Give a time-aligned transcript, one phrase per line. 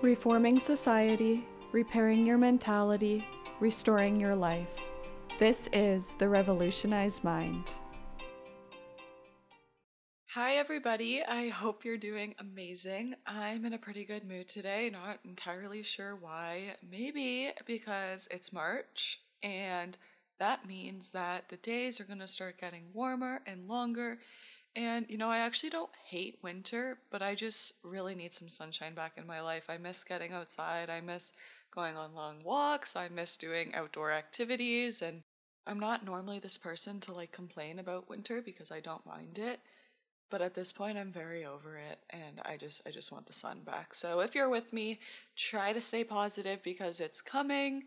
[0.00, 3.26] Reforming society, repairing your mentality,
[3.58, 4.68] restoring your life.
[5.40, 7.72] This is the Revolutionized Mind.
[10.34, 11.24] Hi, everybody.
[11.24, 13.16] I hope you're doing amazing.
[13.26, 16.76] I'm in a pretty good mood today, not entirely sure why.
[16.88, 19.98] Maybe because it's March, and
[20.38, 24.20] that means that the days are going to start getting warmer and longer,
[24.76, 28.94] and you know, I actually don't hate winter, but I just really need some sunshine
[28.94, 29.66] back in my life.
[29.68, 30.90] I miss getting outside.
[30.90, 31.32] I miss
[31.74, 32.96] going on long walks.
[32.96, 35.02] I miss doing outdoor activities.
[35.02, 35.22] And
[35.66, 39.60] I'm not normally this person to like complain about winter because I don't mind it.
[40.30, 43.32] But at this point I'm very over it and I just I just want the
[43.32, 43.94] sun back.
[43.94, 45.00] So if you're with me,
[45.36, 47.84] try to stay positive because it's coming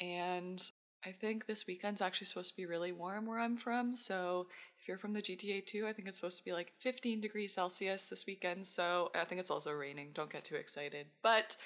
[0.00, 0.70] and
[1.06, 3.94] I think this weekend's actually supposed to be really warm where I'm from.
[3.94, 4.46] So
[4.80, 7.52] if you're from the GTA too, I think it's supposed to be like 15 degrees
[7.52, 8.66] Celsius this weekend.
[8.66, 10.10] So I think it's also raining.
[10.14, 11.06] Don't get too excited.
[11.22, 11.56] But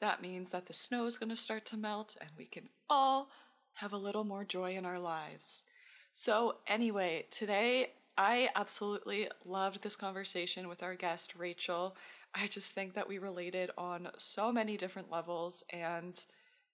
[0.00, 3.30] that means that the snow is going to start to melt and we can all
[3.74, 5.64] have a little more joy in our lives.
[6.12, 11.96] So, anyway, today I absolutely loved this conversation with our guest, Rachel.
[12.34, 16.24] I just think that we related on so many different levels and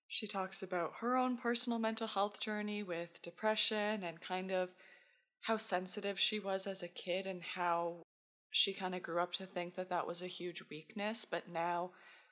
[0.09, 4.71] she talks about her own personal mental health journey with depression and kind of
[5.43, 8.03] how sensitive she was as a kid and how
[8.51, 11.25] she kind of grew up to think that that was a huge weakness.
[11.25, 11.91] But now,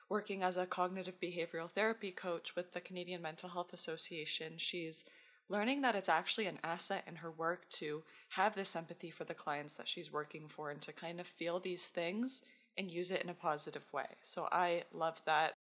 [0.09, 5.05] working as a cognitive behavioral therapy coach with the Canadian Mental Health Association, she's
[5.49, 9.33] learning that it's actually an asset in her work to have this empathy for the
[9.33, 12.41] clients that she's working for and to kind of feel these things
[12.77, 14.07] and use it in a positive way.
[14.23, 15.53] So I love that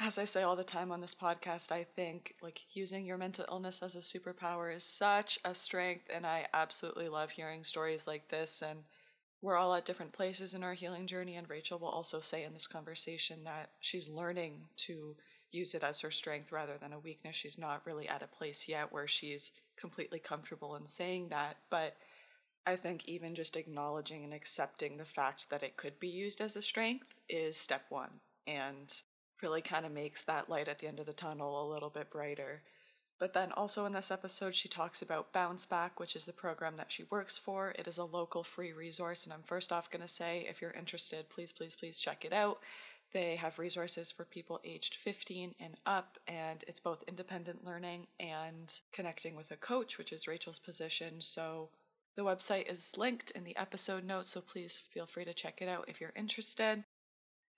[0.00, 3.44] as I say all the time on this podcast, I think like using your mental
[3.48, 8.28] illness as a superpower is such a strength, and I absolutely love hearing stories like
[8.28, 8.62] this.
[8.62, 8.80] And
[9.40, 12.52] we're all at different places in our healing journey, and Rachel will also say in
[12.52, 15.16] this conversation that she's learning to
[15.52, 17.36] use it as her strength rather than a weakness.
[17.36, 21.94] She's not really at a place yet where she's completely comfortable in saying that, but
[22.66, 26.56] I think even just acknowledging and accepting the fact that it could be used as
[26.56, 28.20] a strength is step one.
[28.46, 28.92] And
[29.42, 32.10] really kind of makes that light at the end of the tunnel a little bit
[32.10, 32.62] brighter.
[33.18, 36.76] But then also in this episode, she talks about Bounce Back, which is the program
[36.76, 37.74] that she works for.
[37.78, 39.24] It is a local free resource.
[39.24, 42.32] And I'm first off going to say, if you're interested, please, please, please check it
[42.32, 42.58] out.
[43.12, 48.80] They have resources for people aged 15 and up, and it's both independent learning and
[48.92, 51.20] connecting with a coach, which is Rachel's position.
[51.20, 51.68] So
[52.16, 55.68] the website is linked in the episode notes, so please feel free to check it
[55.68, 56.82] out if you're interested.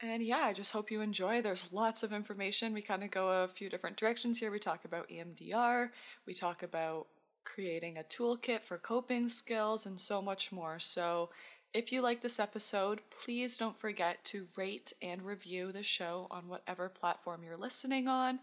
[0.01, 1.41] And yeah, I just hope you enjoy.
[1.41, 2.75] There's lots of information.
[2.75, 4.51] We kind of go a few different directions here.
[4.51, 5.89] We talk about EMDR,
[6.27, 7.07] we talk about
[7.45, 10.79] creating a toolkit for coping skills, and so much more.
[10.79, 11.31] So,
[11.73, 16.49] if you like this episode, please don't forget to rate and review the show on
[16.49, 18.41] whatever platform you're listening on.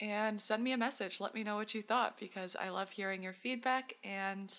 [0.00, 1.20] And send me a message.
[1.20, 4.52] Let me know what you thought because I love hearing your feedback and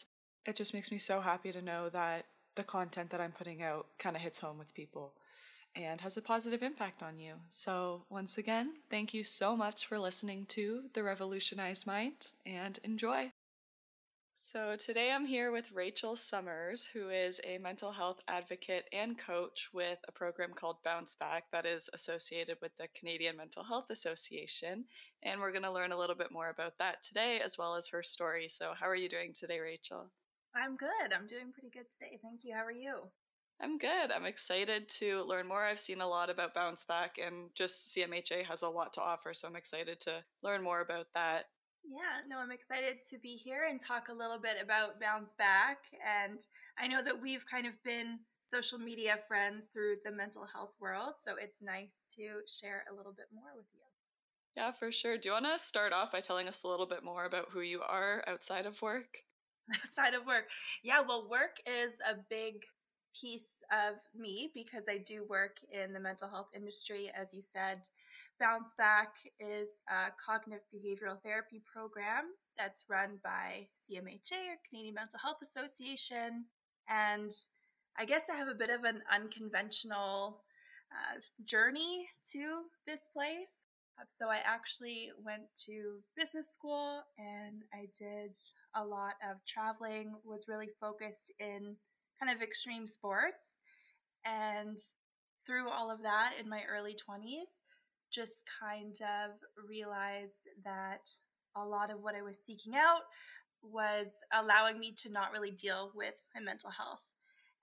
[0.46, 2.25] it just makes me so happy to know that
[2.56, 5.13] the content that I'm putting out kind of hits home with people
[5.75, 7.35] and has a positive impact on you.
[7.50, 13.31] So, once again, thank you so much for listening to The Revolutionized Mind and enjoy.
[14.35, 19.69] So, today I'm here with Rachel Summers, who is a mental health advocate and coach
[19.72, 24.85] with a program called Bounce Back that is associated with the Canadian Mental Health Association.
[25.22, 27.90] And we're going to learn a little bit more about that today, as well as
[27.90, 28.47] her story.
[28.47, 30.11] So, how are you doing today, Rachel?
[30.55, 31.13] I'm good.
[31.16, 32.19] I'm doing pretty good today.
[32.22, 32.53] Thank you.
[32.53, 33.09] How are you?
[33.62, 34.12] I'm good.
[34.12, 35.64] I'm excited to learn more.
[35.64, 39.34] I've seen a lot about Bounce Back, and just CMHA has a lot to offer,
[39.34, 41.46] so I'm excited to learn more about that.
[41.86, 45.80] Yeah, no, I'm excited to be here and talk a little bit about Bounce Back.
[46.06, 46.40] And
[46.78, 51.14] I know that we've kind of been social media friends through the mental health world,
[51.20, 53.81] so it's nice to share a little bit more with you.
[54.56, 55.18] Yeah, for sure.
[55.18, 57.62] Do you want to start off by telling us a little bit more about who
[57.62, 59.20] you are outside of work?
[59.74, 60.50] Outside of work.
[60.84, 62.66] Yeah, well, work is a big
[63.19, 67.12] piece of me because I do work in the mental health industry.
[67.16, 67.81] As you said,
[68.40, 75.20] Bounce Back is a cognitive behavioral therapy program that's run by CMHA or Canadian Mental
[75.22, 76.46] Health Association.
[76.90, 77.32] And
[77.97, 80.41] I guess I have a bit of an unconventional
[80.91, 83.67] uh, journey to this place.
[84.08, 88.35] So I actually went to business school and I did
[88.76, 91.78] a lot of traveling, was really focused in
[92.23, 93.58] kind of extreme sports.
[94.25, 94.78] And
[95.46, 97.59] through all of that in my early 20s,
[98.11, 99.31] just kind of
[99.67, 101.09] realized that
[101.55, 103.02] a lot of what I was seeking out
[103.61, 107.02] was allowing me to not really deal with my mental health.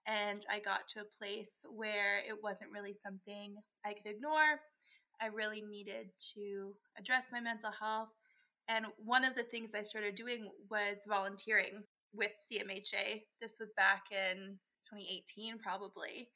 [0.07, 4.61] And I got to a place where it wasn't really something I could ignore.
[5.21, 8.09] I really needed to address my mental health.
[8.69, 13.23] And one of the things I started doing was volunteering with CMHA.
[13.41, 14.59] This was back in
[14.89, 16.29] 2018, probably.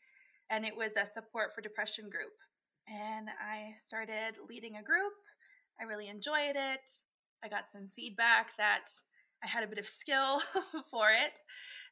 [0.50, 2.32] And it was a support for depression group.
[2.88, 5.14] And I started leading a group.
[5.80, 6.90] I really enjoyed it.
[7.42, 8.86] I got some feedback that
[9.42, 10.40] I had a bit of skill
[10.90, 11.40] for it.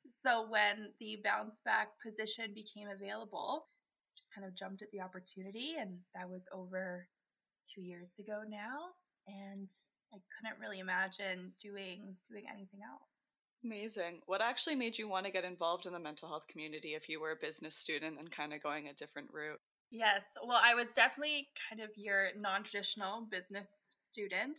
[0.08, 3.66] So when the bounce back position became available,
[4.16, 7.08] just kind of jumped at the opportunity and that was over
[7.74, 8.90] 2 years ago now
[9.26, 9.68] and
[10.12, 13.31] I couldn't really imagine doing doing anything else.
[13.64, 14.22] Amazing.
[14.26, 17.20] What actually made you want to get involved in the mental health community if you
[17.20, 19.60] were a business student and kind of going a different route?
[19.90, 20.22] Yes.
[20.42, 24.58] Well, I was definitely kind of your non traditional business student.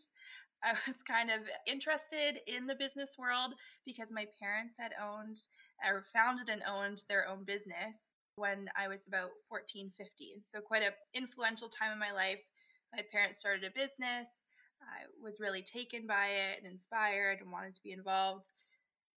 [0.63, 3.53] I was kind of interested in the business world
[3.85, 5.37] because my parents had owned
[5.83, 10.43] or founded and owned their own business when I was about 14, 15.
[10.45, 12.47] So, quite an influential time in my life.
[12.95, 14.29] My parents started a business.
[14.81, 18.52] I was really taken by it and inspired and wanted to be involved.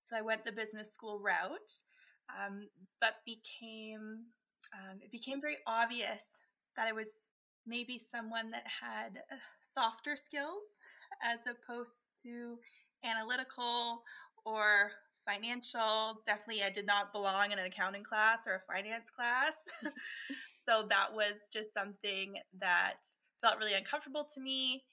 [0.06, 1.82] So, I went the business school route,
[2.30, 2.68] um,
[3.00, 4.26] but became
[4.72, 6.38] um, it became very obvious
[6.76, 7.30] that I was
[7.66, 10.62] maybe someone that had uh, softer skills
[11.24, 12.56] as opposed to
[13.04, 14.04] analytical
[14.44, 14.92] or
[15.26, 16.22] financial.
[16.24, 19.54] Definitely, I did not belong in an accounting class or a finance class.
[20.64, 22.98] so that was just something that
[23.40, 24.84] felt really uncomfortable to me.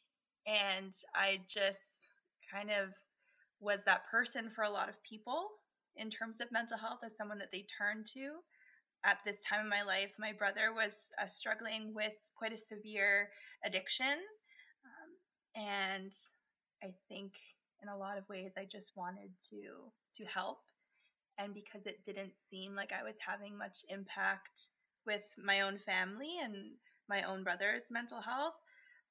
[0.47, 2.07] And I just
[2.51, 2.95] kind of
[3.63, 5.47] was that person for a lot of people
[5.95, 8.39] in terms of mental health as someone that they turn to.
[9.05, 13.29] At this time in my life, my brother was uh, struggling with quite a severe
[13.65, 14.17] addiction
[15.55, 16.11] and
[16.83, 17.33] I think
[17.81, 20.59] in a lot of ways I just wanted to to help
[21.37, 24.69] and because it didn't seem like I was having much impact
[25.05, 26.73] with my own family and
[27.09, 28.53] my own brother's mental health,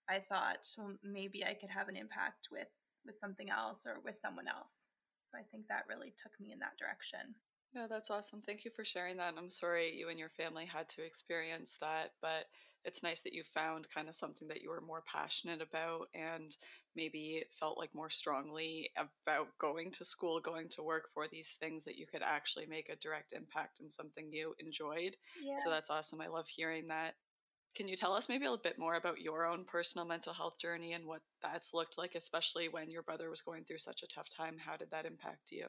[0.08, 2.68] I thought well, maybe I could have an impact with
[3.04, 4.86] with something else or with someone else.
[5.24, 7.34] So I think that really took me in that direction.
[7.74, 8.42] Yeah, that's awesome.
[8.42, 9.34] Thank you for sharing that.
[9.38, 12.46] I'm sorry you and your family had to experience that, but
[12.84, 16.56] it's nice that you found kind of something that you were more passionate about and
[16.96, 21.84] maybe felt like more strongly about going to school, going to work for these things
[21.84, 25.16] that you could actually make a direct impact in something you enjoyed.
[25.42, 25.54] Yeah.
[25.62, 26.20] So that's awesome.
[26.20, 27.14] I love hearing that.
[27.74, 30.58] Can you tell us maybe a little bit more about your own personal mental health
[30.58, 34.06] journey and what that's looked like, especially when your brother was going through such a
[34.06, 34.56] tough time?
[34.58, 35.68] How did that impact you?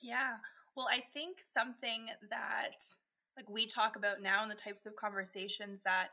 [0.00, 0.36] Yeah.
[0.76, 2.84] Well, I think something that
[3.36, 6.08] like we talk about now and the types of conversations that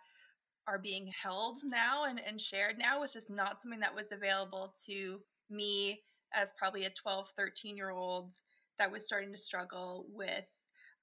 [0.67, 4.73] are being held now and, and shared now was just not something that was available
[4.85, 6.01] to me
[6.33, 8.33] as probably a 12, 13 year old
[8.79, 10.45] that was starting to struggle with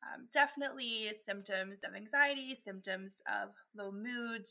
[0.04, 4.42] um, definitely symptoms of anxiety, symptoms of low mood.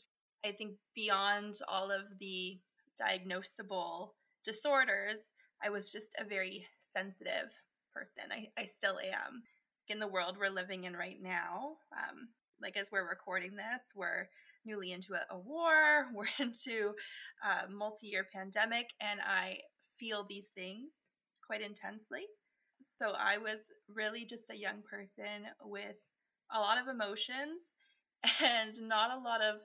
[0.44, 2.58] I think beyond all of the
[3.00, 4.10] diagnosable
[4.44, 5.32] disorders,
[5.64, 7.62] I was just a very sensitive
[7.92, 8.24] person.
[8.30, 9.42] I, I still am.
[9.88, 12.28] In the world we're living in right now, um,
[12.60, 14.28] like as we're recording this, we're
[14.64, 16.94] newly into a, a war, we're into
[17.42, 19.58] a multi year pandemic, and I
[19.98, 20.92] feel these things
[21.46, 22.26] quite intensely.
[22.80, 25.96] So I was really just a young person with
[26.52, 27.74] a lot of emotions
[28.42, 29.60] and not a lot of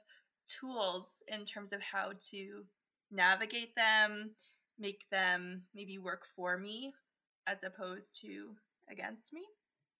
[0.47, 2.65] tools in terms of how to
[3.11, 4.31] navigate them,
[4.77, 6.93] make them maybe work for me
[7.47, 8.55] as opposed to
[8.89, 9.43] against me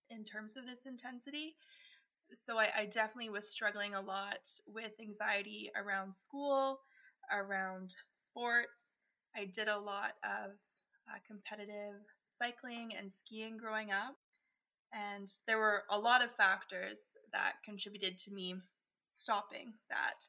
[0.10, 1.56] in terms of this intensity
[2.34, 6.82] so I, I, definitely was struggling a lot with anxiety around school,
[7.32, 8.98] around sports.
[9.36, 10.52] I did a lot of
[11.10, 11.96] uh, competitive
[12.28, 14.16] cycling and skiing growing up.
[14.94, 18.56] And there were a lot of factors that contributed to me
[19.12, 20.28] stopping that.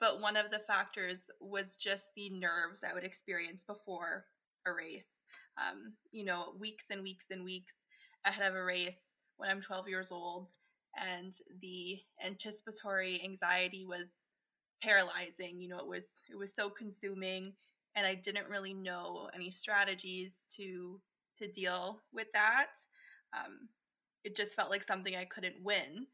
[0.00, 4.26] But one of the factors was just the nerves I would experience before
[4.66, 5.20] a race.
[5.56, 7.84] Um, you know, weeks and weeks and weeks
[8.24, 10.50] ahead of a race when I'm 12 years old
[10.96, 14.22] and the anticipatory anxiety was
[14.82, 17.52] paralyzing you know it was it was so consuming
[17.98, 21.00] and i didn't really know any strategies to
[21.36, 22.72] to deal with that
[23.36, 23.68] um,
[24.24, 26.06] it just felt like something i couldn't win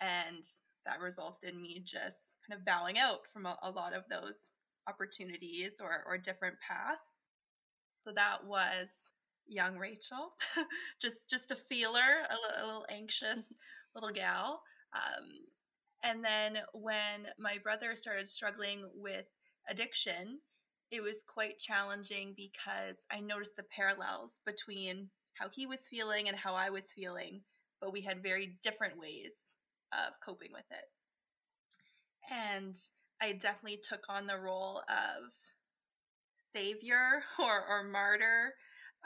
[0.00, 0.44] and
[0.84, 4.50] that resulted in me just kind of bowing out from a, a lot of those
[4.88, 7.20] opportunities or, or different paths
[7.90, 9.08] so that was
[9.46, 10.32] young rachel
[11.00, 13.52] just just a feeler a, a little anxious
[13.94, 14.62] little gal.
[14.94, 15.28] Um,
[16.02, 19.26] and then when my brother started struggling with
[19.68, 20.40] addiction,
[20.92, 26.36] it was quite challenging because I noticed the parallels between how he was feeling and
[26.36, 27.40] how I was feeling,
[27.80, 29.54] but we had very different ways
[29.90, 30.84] of coping with it.
[32.30, 32.74] And
[33.22, 35.32] I definitely took on the role of
[36.36, 38.52] savior or, or martyr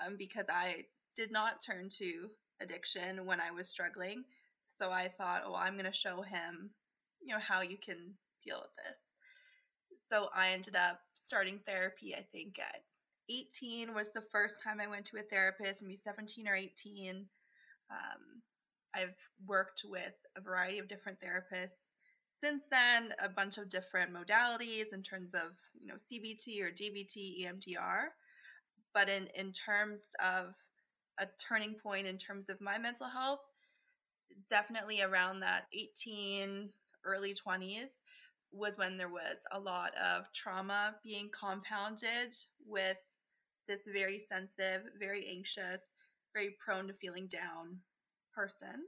[0.05, 4.25] um, because I did not turn to addiction when I was struggling.
[4.67, 6.71] So I thought, oh, I'm going to show him,
[7.23, 8.15] you know, how you can
[8.45, 9.06] deal with this.
[10.07, 12.83] So I ended up starting therapy, I think at
[13.29, 17.27] 18 was the first time I went to a therapist, maybe 17 or 18.
[17.91, 18.43] Um,
[18.95, 21.91] I've worked with a variety of different therapists
[22.29, 27.45] since then, a bunch of different modalities in terms of, you know, CBT or DBT,
[27.45, 28.09] EMDR.
[28.95, 30.55] But in, in terms of
[31.19, 33.41] a turning point in terms of my mental health,
[34.49, 36.71] definitely around that 18,
[37.05, 38.01] early 20s
[38.57, 42.33] was when there was a lot of trauma being compounded
[42.67, 42.97] with
[43.69, 45.91] this very sensitive, very anxious,
[46.35, 47.79] very prone to feeling down
[48.35, 48.87] person.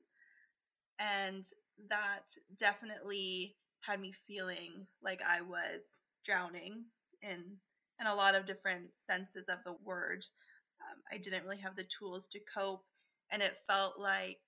[0.98, 1.44] And
[1.88, 6.84] that definitely had me feeling like I was drowning
[7.22, 7.56] in
[8.00, 10.24] in a lot of different senses of the word.
[10.80, 12.84] Um, I didn't really have the tools to cope,
[13.30, 14.38] and it felt like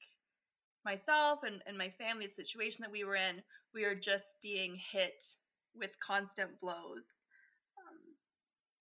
[0.84, 3.42] myself and, and my family, the situation that we were in,
[3.74, 5.24] we are just being hit
[5.74, 7.18] with constant blows.
[7.78, 8.16] Um,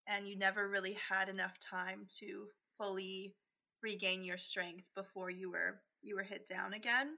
[0.08, 3.36] and you never really had enough time to fully
[3.84, 7.17] regain your strength before you were you were hit down again.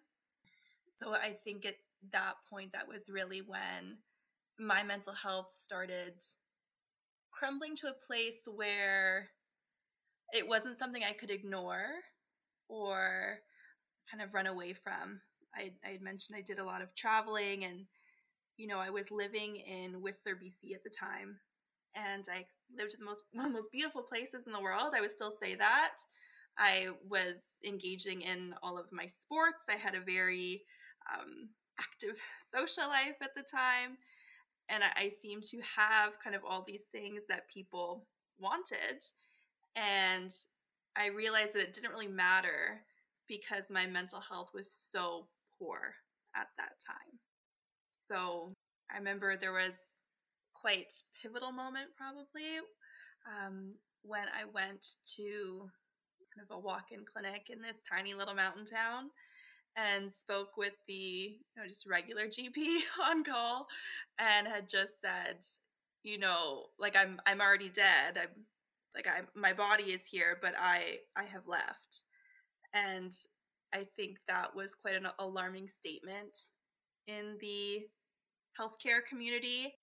[0.90, 1.76] So I think at
[2.12, 4.00] that point, that was really when
[4.60, 6.22] my mental health started
[7.32, 9.30] crumbling to a place where
[10.34, 11.86] it wasn't something I could ignore
[12.70, 13.40] or
[14.10, 15.22] kind of run away from.
[15.56, 17.86] I, I had mentioned I did a lot of traveling and,
[18.58, 21.40] you know, I was living in Whistler, BC at the time.
[21.96, 22.46] And I
[22.78, 24.94] lived in the most one of the most beautiful places in the world.
[24.96, 25.98] I would still say that.
[26.58, 29.66] I was engaging in all of my sports.
[29.70, 30.64] I had a very
[31.14, 32.22] um, active
[32.54, 33.98] social life at the time.
[34.70, 38.06] And I, I seemed to have kind of all these things that people
[38.40, 39.02] wanted.
[39.76, 40.32] And
[40.96, 42.82] I realized that it didn't really matter
[43.28, 45.28] because my mental health was so
[45.62, 45.94] poor
[46.36, 47.20] at that time.
[47.92, 48.54] So
[48.92, 49.96] I remember there was
[50.54, 52.60] quite pivotal moment probably
[53.28, 54.86] um, when I went
[55.18, 55.70] to
[56.36, 59.10] kind of a walk-in clinic in this tiny little mountain town
[59.78, 63.68] and spoke with the you know just regular GP on call
[64.20, 65.38] and had just said
[66.04, 68.46] you know like I'm I'm already dead I'm
[68.96, 72.04] like I my body is here but I I have left
[72.74, 73.12] and
[73.74, 76.38] I think that was quite an alarming statement
[77.08, 77.82] in the
[78.60, 79.74] healthcare community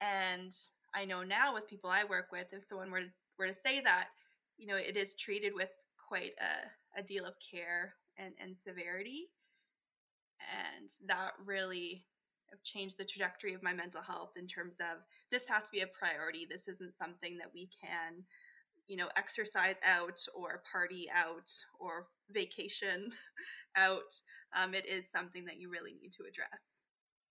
[0.00, 0.52] and
[0.94, 3.80] I know now with people I work with if someone were to, were to say
[3.80, 4.08] that
[4.58, 9.24] you know it is treated with quite a, a deal of care and, and severity.
[10.78, 12.04] And that really
[12.62, 15.86] changed the trajectory of my mental health in terms of this has to be a
[15.86, 16.46] priority.
[16.48, 18.24] This isn't something that we can,
[18.86, 23.10] you know, exercise out or party out or vacation
[23.76, 24.14] out.
[24.56, 26.80] Um, it is something that you really need to address.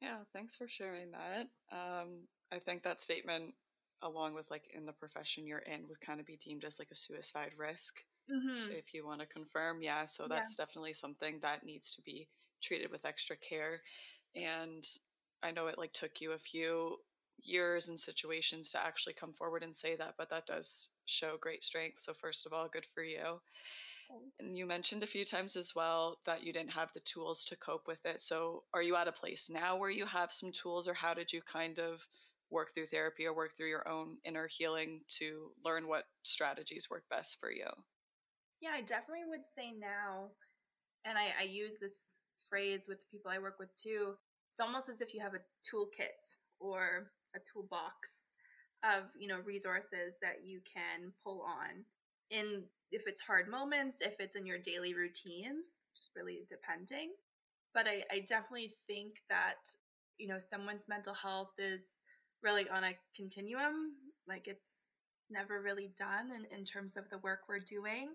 [0.02, 1.48] Yeah, thanks for sharing that.
[1.72, 3.54] Um, I think that statement,
[4.02, 6.90] along with like in the profession you're in, would kind of be deemed as like
[6.92, 8.72] a suicide risk mm-hmm.
[8.72, 9.82] if you want to confirm.
[9.82, 10.66] Yeah, so that's yeah.
[10.66, 12.28] definitely something that needs to be
[12.62, 13.82] treated with extra care.
[14.36, 14.84] And
[15.42, 16.98] I know it like took you a few
[17.42, 21.64] years and situations to actually come forward and say that, but that does show great
[21.64, 22.00] strength.
[22.00, 23.42] So, first of all, good for you.
[24.40, 27.56] And you mentioned a few times as well that you didn't have the tools to
[27.56, 28.22] cope with it.
[28.22, 31.34] So, are you at a place now where you have some tools, or how did
[31.34, 32.08] you kind of
[32.50, 37.04] work through therapy or work through your own inner healing to learn what strategies work
[37.10, 37.68] best for you?
[38.62, 40.30] Yeah, I definitely would say now,
[41.04, 44.14] and I, I use this phrase with the people I work with too.
[44.52, 48.32] It's almost as if you have a toolkit or a toolbox
[48.84, 51.86] of you know resources that you can pull on
[52.30, 57.12] in if it's hard moments, if it's in your daily routines, just really depending.
[57.74, 59.56] But I, I definitely think that
[60.18, 61.94] you know someone's mental health is
[62.44, 63.94] really on a continuum.
[64.28, 64.90] Like it's
[65.30, 68.14] never really done in, in terms of the work we're doing.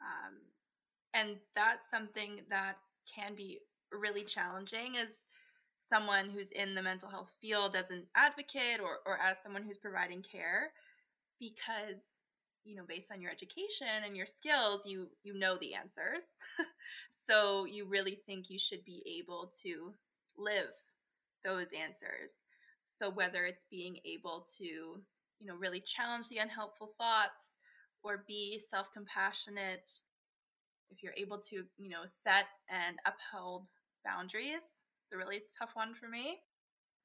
[0.00, 0.38] Um,
[1.14, 2.76] and that's something that
[3.14, 3.58] can be
[3.90, 5.26] really challenging as
[5.92, 9.76] someone who's in the mental health field as an advocate or, or as someone who's
[9.76, 10.72] providing care
[11.38, 12.20] because
[12.64, 16.24] you know based on your education and your skills you you know the answers.
[17.10, 19.92] So you really think you should be able to
[20.36, 20.74] live
[21.44, 22.44] those answers.
[22.84, 27.58] So whether it's being able to you know really challenge the unhelpful thoughts
[28.02, 29.90] or be self compassionate,
[30.90, 33.68] if you're able to, you know, set and uphold
[34.04, 34.81] boundaries,
[35.12, 36.38] a really tough one for me.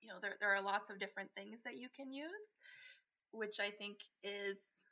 [0.01, 2.55] you know, there, there are lots of different things that you can use,
[3.31, 4.83] which I think is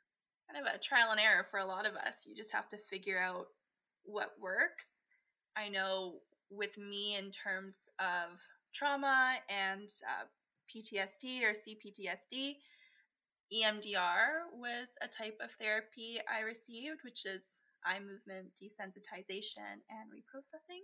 [0.50, 2.24] kind of a trial and error for a lot of us.
[2.26, 3.46] You just have to figure out
[4.04, 5.04] what works.
[5.56, 6.20] I know
[6.50, 8.38] with me in terms of
[8.72, 10.24] trauma and uh,
[10.70, 12.54] PTSD or CPTSD,
[13.52, 20.82] EMDR was a type of therapy I received, which is eye movement desensitization and reprocessing,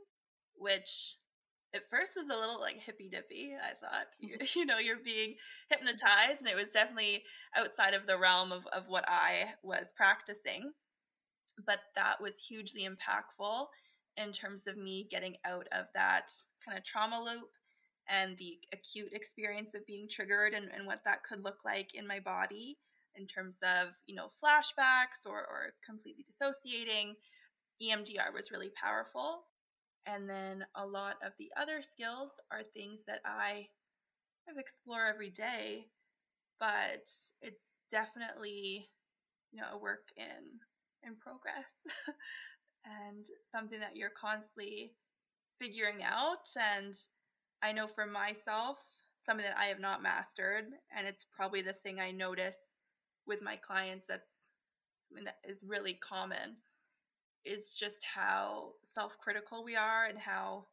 [0.55, 1.17] which
[1.75, 3.53] at first was a little like hippy dippy.
[3.55, 4.45] I thought, you, mm-hmm.
[4.59, 5.35] you know, you're being
[5.71, 7.25] hypnotized, and it was definitely
[7.57, 10.73] outside of the realm of, of what I was practicing.
[11.67, 13.67] But that was hugely impactful
[14.17, 16.31] in terms of me getting out of that
[16.65, 17.51] kind of trauma loop
[18.09, 22.07] and the acute experience of being triggered and, and what that could look like in
[22.07, 22.79] my body
[23.15, 27.15] in terms of, you know, flashbacks or, or completely dissociating.
[27.83, 29.45] EMDR was really powerful.
[30.07, 33.69] And then a lot of the other skills are things that I
[34.47, 35.87] kind of explore every day,
[36.59, 38.91] but it's definitely,
[39.53, 40.61] you know, a work in
[41.05, 41.75] in progress
[42.85, 44.93] and something that you're constantly
[45.59, 46.49] figuring out.
[46.59, 46.95] And
[47.63, 48.79] I know for myself,
[49.19, 50.65] something that I have not mastered,
[50.97, 52.75] and it's probably the thing I notice
[53.27, 54.49] with my clients that's
[55.01, 56.57] something that is really common,
[57.45, 60.67] is just how self critical we are and how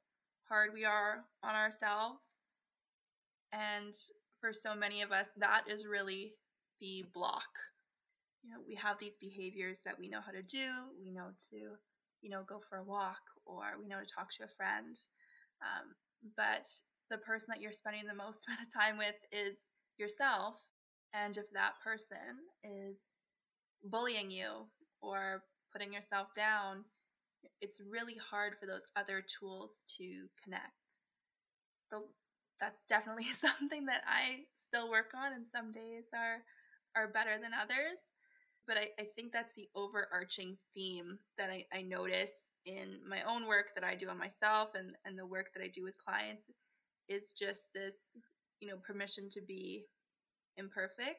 [0.47, 2.41] hard we are on ourselves.
[3.51, 3.93] And
[4.39, 6.33] for so many of us, that is really
[6.79, 7.49] the block.
[8.43, 10.69] You know, we have these behaviors that we know how to do,
[11.01, 11.57] we know to,
[12.21, 14.95] you know, go for a walk, or we know to talk to a friend.
[15.61, 15.95] Um,
[16.37, 16.65] but
[17.09, 19.65] the person that you're spending the most amount of time with is
[19.97, 20.67] yourself.
[21.13, 23.01] And if that person is
[23.83, 24.67] bullying you
[25.01, 26.85] or putting yourself down,
[27.61, 30.73] it's really hard for those other tools to connect.
[31.77, 32.03] So
[32.59, 36.43] that's definitely something that I still work on, and some days are
[36.95, 38.11] are better than others.
[38.67, 43.47] But I, I think that's the overarching theme that I, I notice in my own
[43.47, 46.45] work that I do on myself and, and the work that I do with clients
[47.07, 48.15] is just this,
[48.61, 49.85] you know, permission to be
[50.57, 51.17] imperfect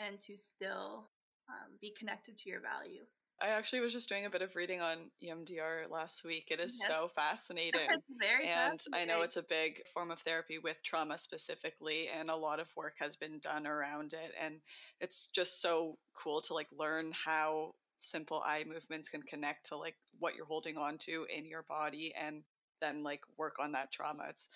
[0.00, 1.10] and to still
[1.50, 3.04] um, be connected to your value.
[3.44, 6.48] I actually was just doing a bit of reading on EMDR last week.
[6.50, 6.88] It is yes.
[6.88, 7.82] so fascinating.
[7.90, 12.30] it's very and I know it's a big form of therapy with trauma specifically, and
[12.30, 14.32] a lot of work has been done around it.
[14.42, 14.60] And
[14.98, 19.96] it's just so cool to like learn how simple eye movements can connect to like
[20.18, 22.44] what you're holding on to in your body and
[22.80, 24.24] then like work on that trauma.
[24.30, 24.48] It's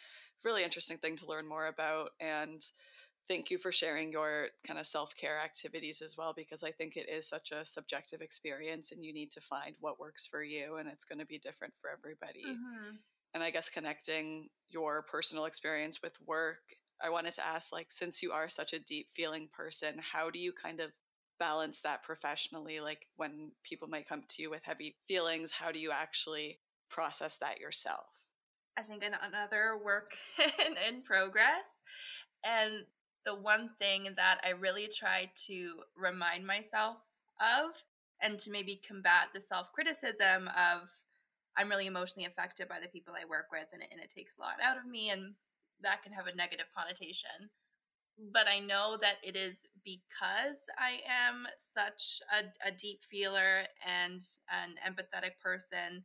[0.44, 2.12] really interesting thing to learn more about.
[2.20, 2.64] And
[3.28, 6.96] thank you for sharing your kind of self care activities as well, because I think
[6.96, 10.76] it is such a subjective experience and you need to find what works for you
[10.76, 12.44] and it's going to be different for everybody.
[12.46, 12.96] Mm-hmm.
[13.34, 16.62] And I guess connecting your personal experience with work,
[17.02, 20.38] I wanted to ask like, since you are such a deep feeling person, how do
[20.38, 20.90] you kind of
[21.38, 22.80] balance that professionally?
[22.80, 26.58] Like when people might come to you with heavy feelings, how do you actually
[26.90, 28.26] process that yourself?
[28.78, 30.12] I think another work
[30.66, 31.64] in, in progress.
[32.44, 32.84] And
[33.24, 36.98] the one thing that I really try to remind myself
[37.40, 37.84] of
[38.20, 40.88] and to maybe combat the self criticism of
[41.56, 44.36] I'm really emotionally affected by the people I work with and it, and it takes
[44.36, 45.34] a lot out of me and
[45.82, 47.50] that can have a negative connotation.
[48.32, 54.20] But I know that it is because I am such a, a deep feeler and
[54.50, 56.04] an empathetic person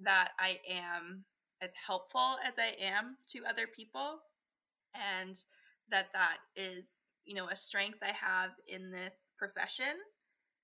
[0.00, 1.24] that I am
[1.62, 4.20] as helpful as I am to other people
[4.94, 5.36] and
[5.94, 6.88] that that is
[7.24, 9.94] you know a strength I have in this profession.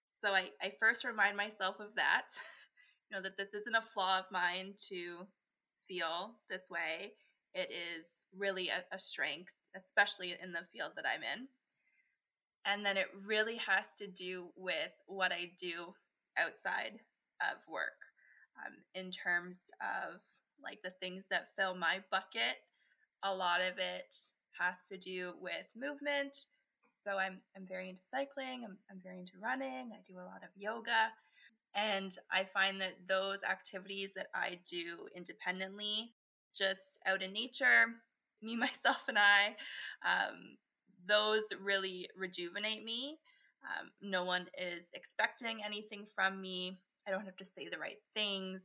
[0.09, 2.27] So I, I first remind myself of that
[3.11, 5.29] you know that this isn't a flaw of mine to
[5.77, 7.13] feel this way.
[7.55, 11.47] It is really a, a strength especially in the field that I'm in.
[12.65, 15.95] And then it really has to do with what I do
[16.37, 16.99] outside
[17.41, 18.03] of work
[18.59, 20.21] um, in terms of
[20.63, 22.57] like the things that fill my bucket,
[23.23, 24.15] a lot of it
[24.61, 26.47] has to do with movement.
[26.89, 30.43] So I'm I'm very into cycling, I'm, I'm very into running, I do a lot
[30.43, 31.13] of yoga.
[31.75, 36.13] And I find that those activities that I do independently,
[36.57, 37.87] just out in nature,
[38.43, 39.57] me, myself, and I,
[40.05, 40.57] um,
[41.07, 43.19] those really rejuvenate me.
[43.65, 46.81] Um, no one is expecting anything from me.
[47.07, 48.63] I don't have to say the right things.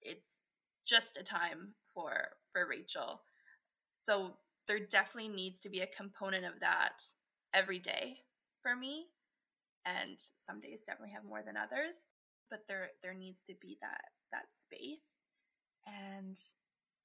[0.00, 0.42] It's
[0.84, 3.22] just a time for for Rachel.
[3.90, 4.36] So
[4.68, 7.02] there definitely needs to be a component of that
[7.54, 8.18] every day
[8.62, 9.06] for me.
[9.84, 12.06] And some days definitely have more than others,
[12.50, 15.18] but there there needs to be that that space.
[15.86, 16.36] And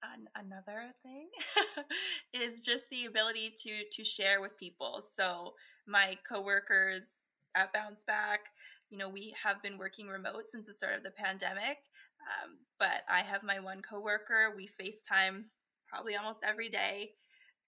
[0.04, 1.30] An- another thing
[2.34, 5.02] is just the ability to to share with people.
[5.02, 5.56] So
[5.88, 8.42] my coworkers at Bounce Back,
[8.90, 11.80] you know, we have been working remote since the start of the pandemic.
[12.22, 14.54] Um, but I have my one coworker.
[14.56, 15.46] We FaceTime
[15.88, 17.12] probably almost every day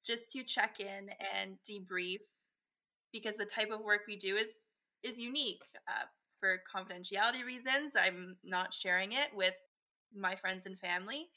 [0.05, 2.19] just to check in and debrief
[3.11, 4.67] because the type of work we do is
[5.03, 6.05] is unique uh,
[6.37, 7.95] for confidentiality reasons.
[7.95, 9.53] I'm not sharing it with
[10.15, 11.27] my friends and family,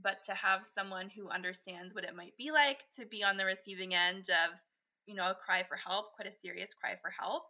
[0.00, 3.44] but to have someone who understands what it might be like to be on the
[3.44, 4.58] receiving end of,
[5.06, 7.44] you know, a cry for help, quite a serious cry for help,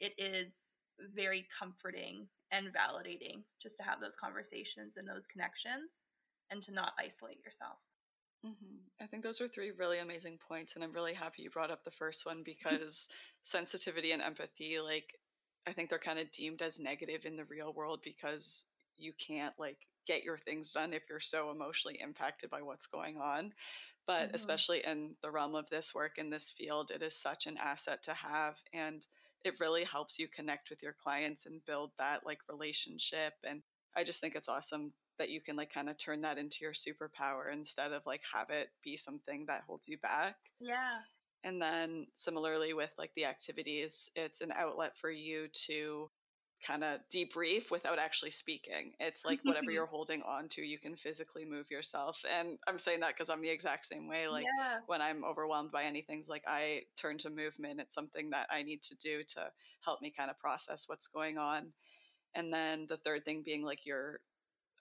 [0.00, 0.76] it is
[1.14, 6.08] very comforting and validating just to have those conversations and those connections
[6.50, 7.78] and to not isolate yourself.
[8.46, 8.76] Mm-hmm.
[9.02, 11.84] I think those are three really amazing points, and I'm really happy you brought up
[11.84, 13.08] the first one because
[13.42, 15.18] sensitivity and empathy, like,
[15.66, 18.64] I think they're kind of deemed as negative in the real world because
[18.96, 23.18] you can't like get your things done if you're so emotionally impacted by what's going
[23.18, 23.52] on.
[24.06, 24.34] But mm-hmm.
[24.34, 28.02] especially in the realm of this work in this field, it is such an asset
[28.04, 29.06] to have, and
[29.44, 33.34] it really helps you connect with your clients and build that like relationship.
[33.46, 33.62] And
[33.94, 36.72] I just think it's awesome that you can like kind of turn that into your
[36.72, 40.36] superpower instead of like have it be something that holds you back.
[40.60, 40.98] Yeah.
[41.44, 46.10] And then similarly with like the activities, it's an outlet for you to
[46.66, 48.92] kind of debrief without actually speaking.
[48.98, 52.24] It's like whatever you're holding on to, you can physically move yourself.
[52.38, 54.28] And I'm saying that because I'm the exact same way.
[54.28, 54.78] Like yeah.
[54.86, 57.80] when I'm overwhelmed by anything, like I turn to movement.
[57.80, 59.50] It's something that I need to do to
[59.84, 61.72] help me kind of process what's going on.
[62.34, 64.20] And then the third thing being like your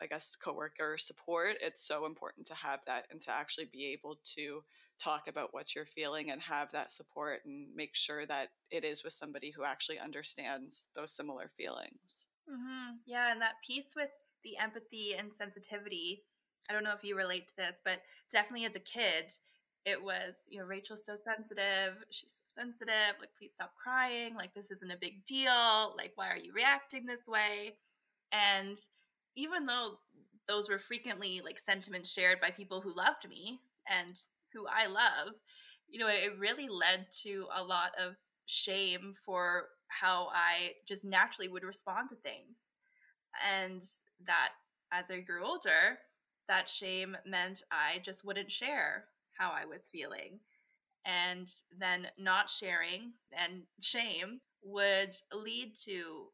[0.01, 4.19] I guess, coworker support, it's so important to have that and to actually be able
[4.35, 4.63] to
[4.99, 9.03] talk about what you're feeling and have that support and make sure that it is
[9.03, 12.27] with somebody who actually understands those similar feelings.
[12.49, 12.97] Mm-hmm.
[13.05, 14.09] Yeah, and that piece with
[14.43, 16.23] the empathy and sensitivity.
[16.69, 19.31] I don't know if you relate to this, but definitely as a kid,
[19.85, 22.03] it was, you know, Rachel's so sensitive.
[22.09, 23.15] She's so sensitive.
[23.19, 24.35] Like, please stop crying.
[24.35, 25.95] Like, this isn't a big deal.
[25.97, 27.77] Like, why are you reacting this way?
[28.31, 28.75] And
[29.37, 29.99] even though
[30.47, 34.15] those were frequently like sentiments shared by people who loved me and
[34.53, 35.35] who I love,
[35.87, 41.47] you know, it really led to a lot of shame for how I just naturally
[41.47, 42.73] would respond to things.
[43.47, 43.83] And
[44.25, 44.49] that
[44.91, 45.99] as I grew older,
[46.47, 49.05] that shame meant I just wouldn't share
[49.37, 50.39] how I was feeling.
[51.05, 51.47] And
[51.77, 56.27] then not sharing and shame would lead to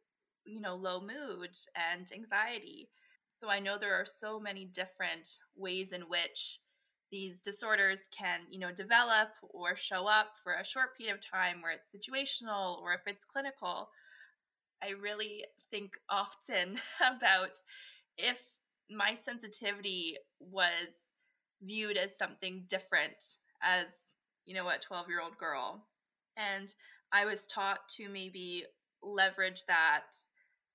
[0.46, 2.90] you know, low mood and anxiety.
[3.28, 6.60] So I know there are so many different ways in which
[7.12, 11.62] these disorders can, you know, develop or show up for a short period of time
[11.62, 13.90] where it's situational or if it's clinical.
[14.84, 17.52] I really think often about
[18.18, 18.40] if
[18.90, 21.12] my sensitivity was
[21.62, 23.86] viewed as something different as,
[24.46, 25.86] you know, a 12 year old girl.
[26.36, 26.74] And
[27.12, 28.64] I was taught to maybe
[29.04, 30.08] leverage that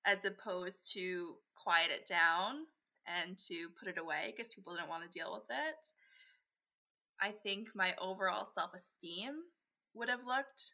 [0.05, 2.65] as opposed to quiet it down
[3.07, 5.91] and to put it away because people don't want to deal with it.
[7.21, 9.33] I think my overall self esteem
[9.93, 10.73] would have looked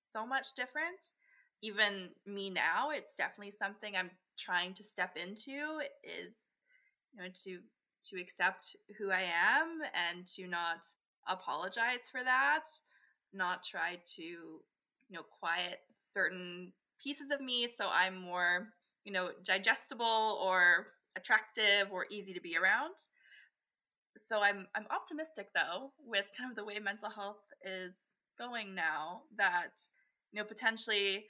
[0.00, 1.14] so much different.
[1.62, 6.36] Even me now, it's definitely something I'm trying to step into is
[7.14, 7.60] you know to
[8.04, 10.86] to accept who I am and to not
[11.28, 12.64] apologize for that,
[13.32, 14.60] not try to you
[15.10, 18.68] know quiet certain pieces of me so I'm more,
[19.04, 22.94] you know, digestible or attractive or easy to be around.
[24.16, 27.94] So I'm I'm optimistic though with kind of the way mental health is
[28.38, 29.72] going now that
[30.32, 31.26] you know potentially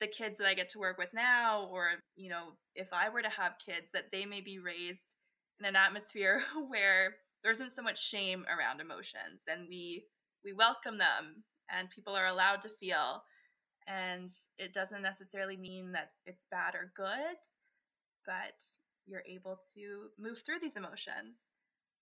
[0.00, 3.22] the kids that I get to work with now or you know if I were
[3.22, 5.16] to have kids that they may be raised
[5.58, 10.04] in an atmosphere where there isn't so much shame around emotions and we
[10.44, 13.22] we welcome them and people are allowed to feel
[13.86, 17.36] and it doesn't necessarily mean that it's bad or good,
[18.26, 18.62] but
[19.06, 21.50] you're able to move through these emotions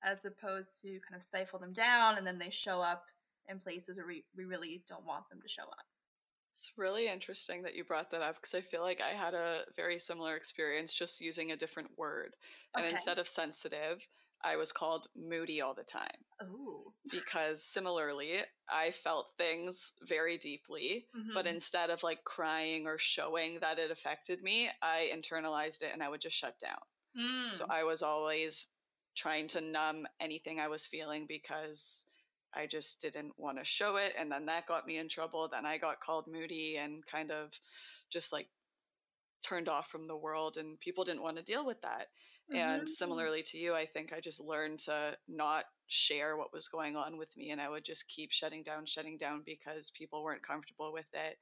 [0.03, 3.05] as opposed to kind of stifle them down and then they show up
[3.49, 5.87] in places where we, we really don't want them to show up.
[6.53, 9.63] It's really interesting that you brought that up because I feel like I had a
[9.77, 12.35] very similar experience just using a different word.
[12.75, 12.93] And okay.
[12.93, 14.07] instead of sensitive,
[14.43, 16.09] I was called moody all the time.
[16.43, 16.90] Oh.
[17.11, 21.35] Because similarly, I felt things very deeply, mm-hmm.
[21.35, 26.03] but instead of like crying or showing that it affected me, I internalized it and
[26.03, 26.79] I would just shut down.
[27.19, 27.55] Mm.
[27.55, 28.69] So I was always
[29.17, 32.07] trying to numb anything I was feeling because
[32.55, 34.13] I just didn't want to show it.
[34.19, 35.49] And then that got me in trouble.
[35.51, 37.59] Then I got called moody and kind of
[38.11, 38.49] just like
[39.43, 42.09] turned off from the world, and people didn't want to deal with that.
[42.53, 46.97] And similarly to you, I think I just learned to not share what was going
[46.97, 50.43] on with me and I would just keep shutting down, shutting down because people weren't
[50.43, 51.39] comfortable with it.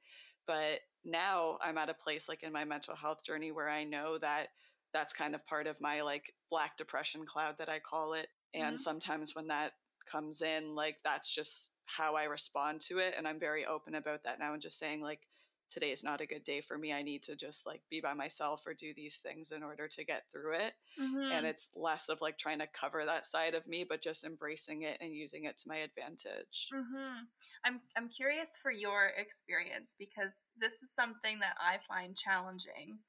[0.47, 4.17] But now I'm at a place like in my mental health journey where I know
[4.17, 4.47] that
[4.93, 8.27] that's kind of part of my like black depression cloud that I call it.
[8.53, 8.75] And mm-hmm.
[8.77, 9.73] sometimes when that
[10.11, 13.13] comes in, like that's just how I respond to it.
[13.17, 15.27] And I'm very open about that now and just saying, like,
[15.69, 16.91] today is not a good day for me.
[16.91, 20.05] I need to just like be by myself or do these things in order to
[20.05, 20.73] get through it.
[20.99, 21.31] Mm-hmm.
[21.31, 24.83] And it's less of like trying to cover that side of me, but just embracing
[24.83, 26.69] it and using it to my advantage.
[26.73, 27.25] Mm-hmm.
[27.65, 32.99] I'm I'm curious for your experience because this is something that I find challenging.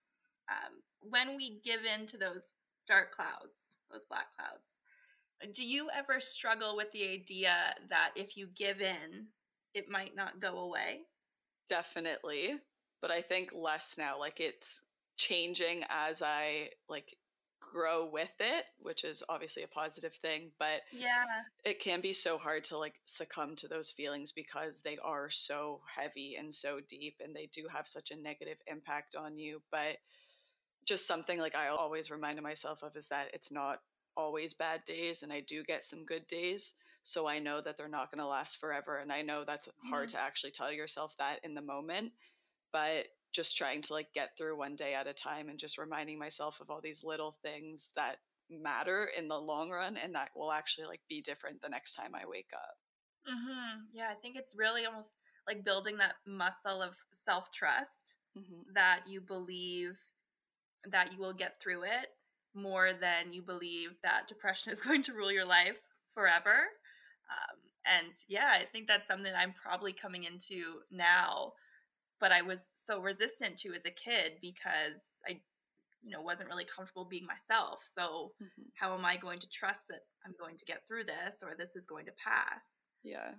[0.49, 2.53] Um, when we give in to those
[2.87, 4.81] dark clouds, those black clouds,
[5.55, 7.55] do you ever struggle with the idea
[7.89, 9.29] that if you give in,
[9.75, 11.03] it might not go away?
[11.71, 12.49] Definitely
[13.01, 14.83] but i think less now like it's
[15.17, 17.15] changing as i like
[17.61, 21.25] grow with it which is obviously a positive thing but yeah.
[21.65, 25.81] it can be so hard to like succumb to those feelings because they are so
[25.97, 29.99] heavy and so deep and they do have such a negative impact on you but
[30.85, 33.81] just something like i always remind myself of is that it's not
[34.17, 37.89] always bad days and i do get some good days so I know that they're
[37.89, 38.99] not going to last forever.
[38.99, 40.17] And I know that's hard mm-hmm.
[40.17, 42.13] to actually tell yourself that in the moment.
[42.73, 46.19] But just trying to like get through one day at a time and just reminding
[46.19, 48.17] myself of all these little things that
[48.51, 52.15] matter in the long run and that will actually like be different the next time
[52.15, 52.77] I wake up.
[53.29, 53.83] Mm-hmm.
[53.93, 55.15] Yeah, I think it's really almost
[55.47, 58.73] like building that muscle of self trust mm-hmm.
[58.75, 59.99] that you believe
[60.91, 62.09] that you will get through it
[62.55, 65.81] more than you believe that depression is going to rule your life
[66.13, 66.65] forever.
[67.31, 71.53] Um, and yeah, I think that's something I'm probably coming into now,
[72.19, 75.41] but I was so resistant to as a kid because I,
[76.03, 77.83] you know, wasn't really comfortable being myself.
[77.83, 78.63] So mm-hmm.
[78.75, 81.77] how am I going to trust that I'm going to get through this or this
[81.77, 82.85] is going to pass?
[83.03, 83.33] Yeah.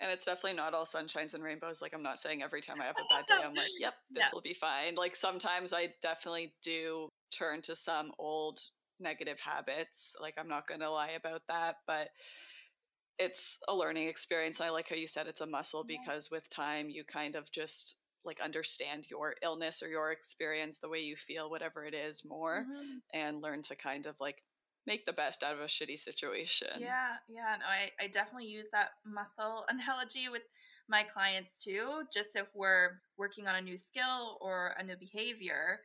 [0.00, 1.82] And it's definitely not all sunshines and rainbows.
[1.82, 4.26] Like I'm not saying every time I have a bad day, I'm like, yep, this
[4.26, 4.30] yeah.
[4.32, 4.94] will be fine.
[4.94, 8.60] Like sometimes I definitely do turn to some old
[8.98, 10.14] negative habits.
[10.20, 12.08] Like I'm not going to lie about that, but
[13.20, 14.58] it's a learning experience.
[14.58, 17.52] And I like how you said it's a muscle because with time you kind of
[17.52, 22.24] just like understand your illness or your experience, the way you feel, whatever it is,
[22.24, 22.98] more, mm-hmm.
[23.14, 24.42] and learn to kind of like
[24.86, 26.68] make the best out of a shitty situation.
[26.78, 27.56] Yeah, yeah.
[27.60, 30.42] No, I, I definitely use that muscle analogy with
[30.88, 32.02] my clients too.
[32.12, 35.80] Just if we're working on a new skill or a new behavior,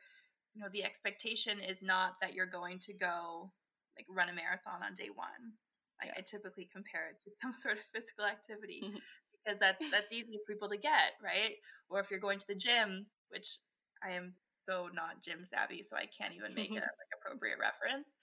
[0.54, 3.52] you know, the expectation is not that you're going to go
[3.96, 5.52] like run a marathon on day one.
[6.02, 8.98] I, I typically compare it to some sort of physical activity mm-hmm.
[9.44, 11.54] because that's that's easy for people to get, right?
[11.88, 13.58] Or if you're going to the gym, which
[14.04, 18.14] I am so not gym savvy, so I can't even make a like appropriate reference.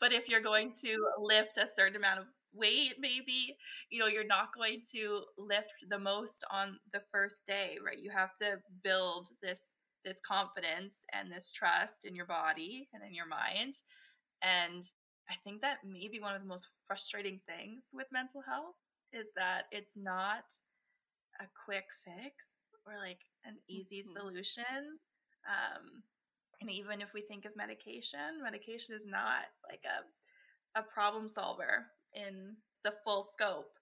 [0.00, 3.56] but if you're going to lift a certain amount of weight, maybe
[3.90, 7.98] you know you're not going to lift the most on the first day, right?
[7.98, 13.14] You have to build this this confidence and this trust in your body and in
[13.14, 13.74] your mind,
[14.42, 14.84] and
[15.30, 18.76] I think that maybe one of the most frustrating things with mental health
[19.12, 20.44] is that it's not
[21.40, 24.18] a quick fix or like an easy mm-hmm.
[24.18, 24.98] solution.
[25.46, 26.02] Um,
[26.60, 31.86] and even if we think of medication, medication is not like a, a problem solver
[32.14, 33.78] in the full scope.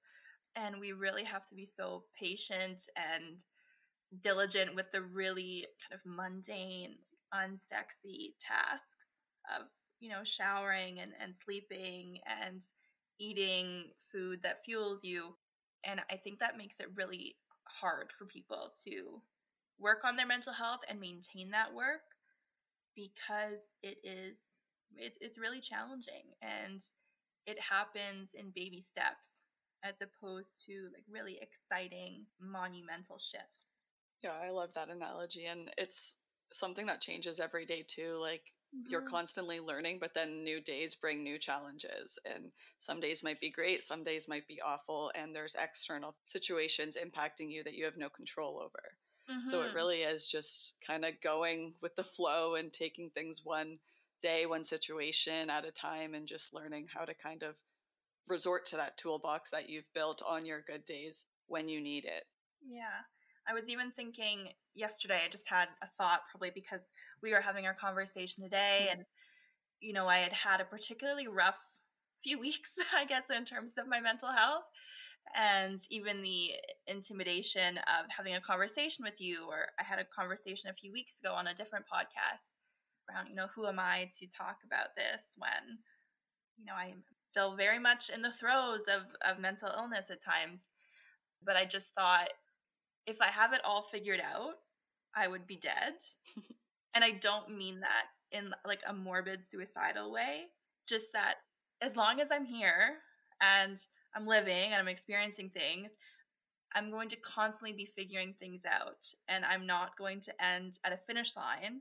[0.54, 3.44] And we really have to be so patient and
[4.20, 6.96] diligent with the really kind of mundane,
[7.34, 9.20] unsexy tasks
[9.58, 9.66] of
[10.00, 12.62] you know, showering and, and sleeping and
[13.18, 15.34] eating food that fuels you.
[15.84, 19.22] And I think that makes it really hard for people to
[19.78, 22.02] work on their mental health and maintain that work
[22.94, 24.58] because it is
[24.96, 26.80] it, it's really challenging and
[27.46, 29.40] it happens in baby steps
[29.84, 33.82] as opposed to like really exciting monumental shifts
[34.22, 36.18] yeah i love that analogy and it's
[36.52, 38.90] something that changes every day too like Mm-hmm.
[38.90, 42.18] You're constantly learning, but then new days bring new challenges.
[42.26, 46.96] And some days might be great, some days might be awful, and there's external situations
[46.96, 48.82] impacting you that you have no control over.
[49.30, 49.48] Mm-hmm.
[49.48, 49.76] So it mm-hmm.
[49.76, 53.78] really is just kind of going with the flow and taking things one
[54.22, 57.58] day, one situation at a time, and just learning how to kind of
[58.28, 62.24] resort to that toolbox that you've built on your good days when you need it.
[62.64, 63.04] Yeah.
[63.48, 67.66] I was even thinking yesterday, I just had a thought, probably because we were having
[67.66, 68.98] our conversation today, mm-hmm.
[68.98, 69.06] and,
[69.80, 71.58] you know, I had had a particularly rough
[72.18, 74.64] few weeks, I guess, in terms of my mental health.
[75.34, 76.52] And even the
[76.86, 81.18] intimidation of having a conversation with you, or I had a conversation a few weeks
[81.20, 82.54] ago on a different podcast
[83.10, 85.78] around, you know, who am I to talk about this when,
[86.56, 90.68] you know, I'm still very much in the throes of, of mental illness at times.
[91.44, 92.28] But I just thought
[93.06, 94.54] if I have it all figured out,
[95.14, 95.94] I would be dead.
[96.94, 100.44] and I don't mean that in like a morbid suicidal way,
[100.88, 101.36] just that
[101.80, 102.96] as long as I'm here
[103.40, 103.78] and
[104.14, 105.92] I'm living and I'm experiencing things,
[106.74, 110.92] I'm going to constantly be figuring things out and I'm not going to end at
[110.92, 111.80] a finish line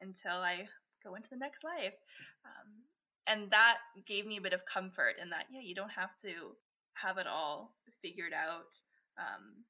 [0.00, 0.68] until I
[1.04, 1.98] go into the next life.
[2.44, 2.84] Um,
[3.26, 6.56] and that gave me a bit of comfort in that, yeah, you don't have to
[6.94, 8.76] have it all figured out.
[9.18, 9.64] Um,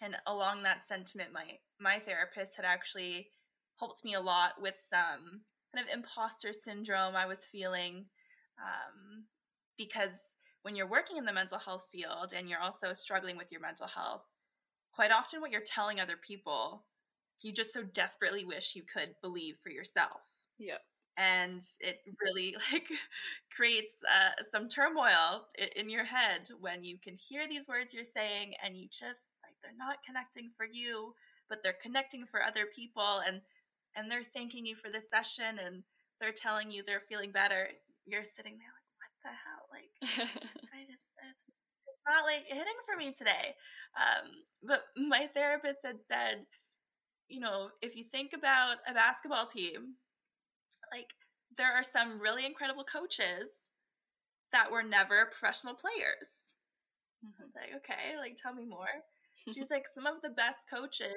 [0.00, 3.28] and along that sentiment, my my therapist had actually
[3.78, 5.42] helped me a lot with some
[5.74, 8.06] kind of imposter syndrome I was feeling
[8.58, 9.24] um,
[9.78, 13.60] because when you're working in the mental health field and you're also struggling with your
[13.60, 14.24] mental health,
[14.92, 16.84] quite often what you're telling other people,
[17.42, 20.20] you just so desperately wish you could believe for yourself.
[20.58, 20.78] Yeah.
[21.16, 22.88] And it really like
[23.54, 28.54] creates uh, some turmoil in your head when you can hear these words you're saying
[28.62, 29.30] and you just
[29.62, 31.14] they're not connecting for you,
[31.48, 33.40] but they're connecting for other people and
[33.96, 35.82] and they're thanking you for the session and
[36.20, 37.68] they're telling you they're feeling better.
[38.06, 39.64] You're sitting there like what the hell?
[39.72, 39.92] Like,
[40.74, 43.56] I just, it's, it's not like hitting for me today.
[43.96, 46.46] Um, but my therapist had said,
[47.28, 49.94] you know, if you think about a basketball team,
[50.92, 51.10] like,
[51.56, 53.68] there are some really incredible coaches
[54.52, 56.50] that were never professional players.
[57.24, 57.40] Mm-hmm.
[57.40, 59.04] I was like, okay, like, tell me more.
[59.54, 61.14] She's like, some of the best coaches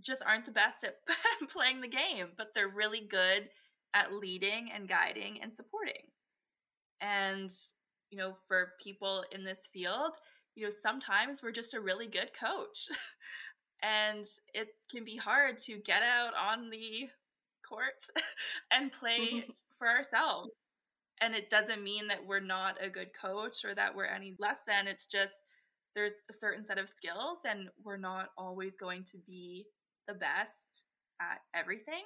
[0.00, 0.96] just aren't the best at
[1.48, 3.48] playing the game, but they're really good
[3.94, 6.12] at leading and guiding and supporting.
[7.00, 7.50] And,
[8.10, 10.12] you know, for people in this field,
[10.54, 12.88] you know, sometimes we're just a really good coach.
[13.82, 17.08] and it can be hard to get out on the
[17.68, 18.04] court
[18.72, 19.44] and play
[19.76, 20.58] for ourselves.
[21.20, 24.58] And it doesn't mean that we're not a good coach or that we're any less
[24.66, 24.86] than.
[24.86, 25.34] It's just
[25.98, 29.66] there's a certain set of skills, and we're not always going to be
[30.06, 30.84] the best
[31.20, 32.04] at everything.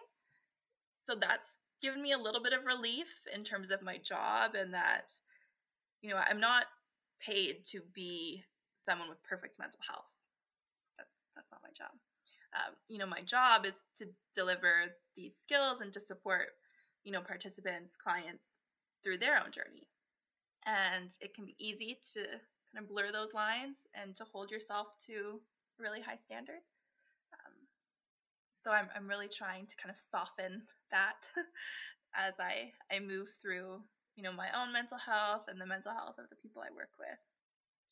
[0.95, 4.73] So that's given me a little bit of relief in terms of my job and
[4.73, 5.11] that
[6.01, 6.67] you know i'm not
[7.21, 8.43] paid to be
[8.77, 10.15] someone with perfect mental health.
[10.97, 11.91] That, that's not my job.
[12.55, 16.49] Um, you know my job is to deliver these skills and to support
[17.05, 18.59] you know participants clients
[19.05, 19.89] through their own journey.
[20.65, 22.41] And it can be easy to
[22.73, 25.41] kind of blur those lines and to hold yourself to
[25.79, 26.63] a really high standard
[27.35, 27.53] um,
[28.55, 31.27] so I'm, I'm really trying to kind of soften that
[32.15, 33.81] as I I move through
[34.17, 36.91] you know my own mental health and the mental health of the people I work
[36.99, 37.19] with.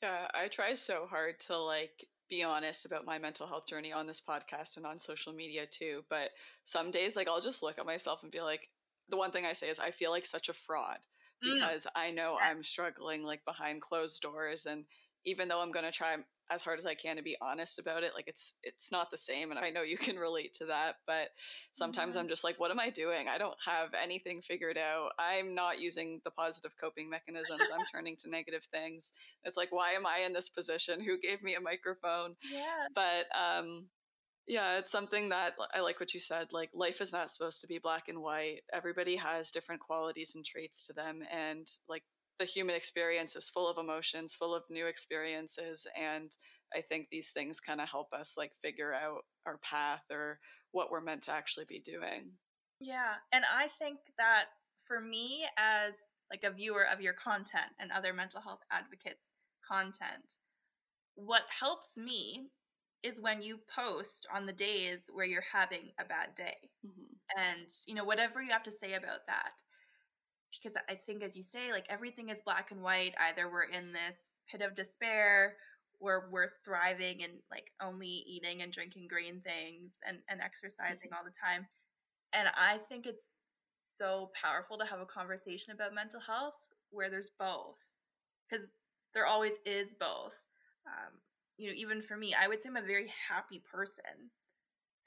[0.03, 4.07] Yeah, I try so hard to like be honest about my mental health journey on
[4.07, 6.31] this podcast and on social media too, but
[6.65, 8.69] some days like I'll just look at myself and be like
[9.09, 10.99] the one thing I say is I feel like such a fraud.
[11.43, 11.91] Because mm.
[11.95, 14.85] I know I'm struggling like behind closed doors and
[15.25, 16.17] even though I'm going to try
[16.51, 18.13] as hard as I can to be honest about it.
[18.15, 21.29] Like it's it's not the same and I know you can relate to that, but
[21.73, 22.25] sometimes mm-hmm.
[22.25, 23.29] I'm just like what am I doing?
[23.29, 25.11] I don't have anything figured out.
[25.19, 27.61] I'm not using the positive coping mechanisms.
[27.73, 29.13] I'm turning to negative things.
[29.45, 31.01] It's like why am I in this position?
[31.01, 32.35] Who gave me a microphone?
[32.51, 32.89] Yeah.
[32.95, 33.87] But um
[34.51, 36.53] yeah, it's something that I like what you said.
[36.53, 38.63] Like, life is not supposed to be black and white.
[38.73, 41.23] Everybody has different qualities and traits to them.
[41.33, 42.03] And, like,
[42.41, 45.87] the human experience is full of emotions, full of new experiences.
[45.97, 46.35] And
[46.75, 50.41] I think these things kind of help us like figure out our path or
[50.73, 52.33] what we're meant to actually be doing.
[52.81, 53.15] Yeah.
[53.31, 54.47] And I think that
[54.79, 55.95] for me, as
[56.29, 59.31] like a viewer of your content and other mental health advocates'
[59.69, 60.39] content,
[61.15, 62.49] what helps me
[63.03, 66.57] is when you post on the days where you're having a bad day.
[66.87, 67.39] Mm-hmm.
[67.39, 69.53] And, you know, whatever you have to say about that
[70.51, 73.15] because I think, as you say, like everything is black and white.
[73.21, 75.55] Either we're in this pit of despair,
[76.01, 81.25] or we're thriving and like only eating and drinking green things and, and exercising all
[81.25, 81.67] the time.
[82.33, 83.41] And I think it's
[83.77, 86.57] so powerful to have a conversation about mental health
[86.91, 87.93] where there's both,
[88.49, 88.73] because
[89.13, 90.43] there always is both.
[90.87, 91.13] Um,
[91.61, 94.31] you know, even for me, I would say I'm a very happy person.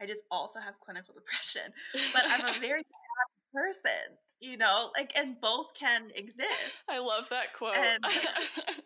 [0.02, 1.74] I just also have clinical depression,
[2.14, 6.86] but I'm a very happy person, you know, like, and both can exist.
[6.90, 7.76] I love that quote.
[7.76, 8.04] And,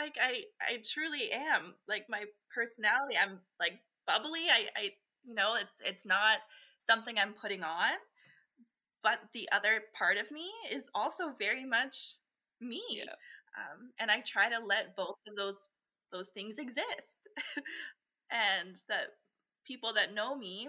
[0.00, 3.16] like I, I truly am like my personality.
[3.20, 4.46] I'm like bubbly.
[4.50, 4.90] I, I,
[5.24, 6.38] you know, it's it's not
[6.80, 7.94] something I'm putting on,
[9.02, 12.14] but the other part of me is also very much
[12.60, 12.82] me.
[12.90, 13.12] Yeah.
[13.60, 15.68] Um, and I try to let both of those
[16.12, 17.28] those things exist,
[18.32, 19.08] and that
[19.66, 20.68] people that know me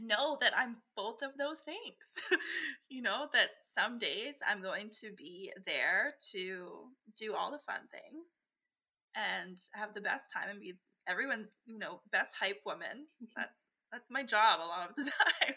[0.00, 2.14] know that I'm both of those things.
[2.90, 7.82] you know, that some days I'm going to be there to do all the fun
[7.92, 8.28] things
[9.16, 10.74] and have the best time and be
[11.08, 13.06] everyone's, you know, best hype woman.
[13.36, 15.54] That's that's my job a lot of the time.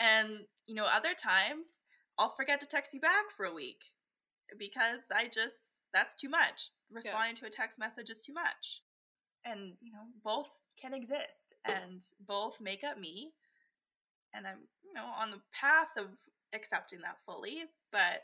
[0.00, 0.30] And,
[0.66, 1.82] you know, other times
[2.18, 3.82] I'll forget to text you back for a week
[4.58, 6.70] because I just that's too much.
[6.90, 7.40] Responding yeah.
[7.40, 8.82] to a text message is too much.
[9.44, 13.32] And, you know, both can exist and both make up me
[14.34, 16.06] and I'm, you know, on the path of
[16.52, 17.62] accepting that fully,
[17.92, 18.22] but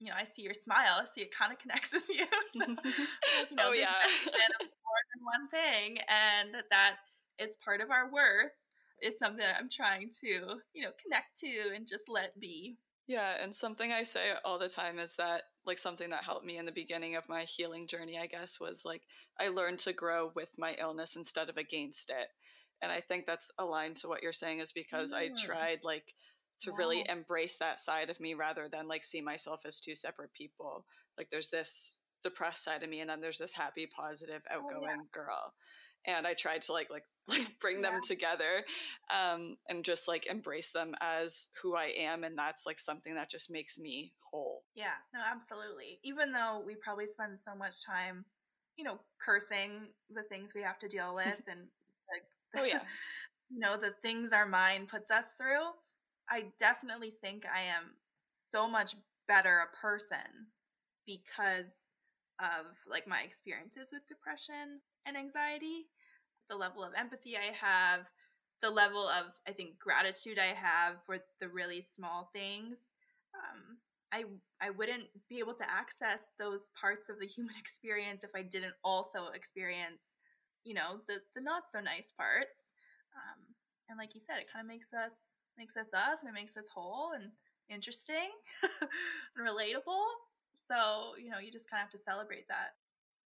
[0.00, 1.00] you know, I see your smile.
[1.00, 2.26] I see it kind of connects with you.
[2.52, 3.92] So, you oh, know, oh yeah,
[4.26, 6.96] more than one thing, and that
[7.38, 8.52] is part of our worth
[9.02, 10.28] is something I'm trying to,
[10.72, 12.78] you know, connect to and just let be.
[13.06, 16.56] Yeah, and something I say all the time is that like something that helped me
[16.56, 19.02] in the beginning of my healing journey, I guess, was like
[19.38, 22.28] I learned to grow with my illness instead of against it
[22.82, 26.14] and i think that's aligned to what you're saying is because i tried like
[26.60, 26.76] to wow.
[26.78, 30.84] really embrace that side of me rather than like see myself as two separate people
[31.18, 34.96] like there's this depressed side of me and then there's this happy positive outgoing oh,
[34.96, 34.96] yeah.
[35.12, 35.54] girl
[36.06, 37.90] and i tried to like like like bring yeah.
[37.90, 38.64] them together
[39.10, 43.30] um and just like embrace them as who i am and that's like something that
[43.30, 48.26] just makes me whole yeah no absolutely even though we probably spend so much time
[48.76, 51.68] you know cursing the things we have to deal with and
[52.56, 52.80] Oh yeah.
[53.50, 55.72] you know, the things our mind puts us through.
[56.28, 57.96] I definitely think I am
[58.32, 58.96] so much
[59.28, 60.48] better a person
[61.06, 61.90] because
[62.40, 65.86] of like my experiences with depression and anxiety,
[66.48, 68.06] the level of empathy I have,
[68.62, 72.90] the level of I think gratitude I have for the really small things.
[73.34, 73.78] Um,
[74.12, 74.24] I
[74.60, 78.74] I wouldn't be able to access those parts of the human experience if I didn't
[78.84, 80.16] also experience
[80.64, 82.72] you know the the not so nice parts
[83.14, 83.44] um,
[83.88, 86.56] and like you said it kind of makes us makes us us and it makes
[86.56, 87.30] us whole and
[87.68, 88.30] interesting
[89.36, 90.08] and relatable
[90.52, 92.74] so you know you just kind of have to celebrate that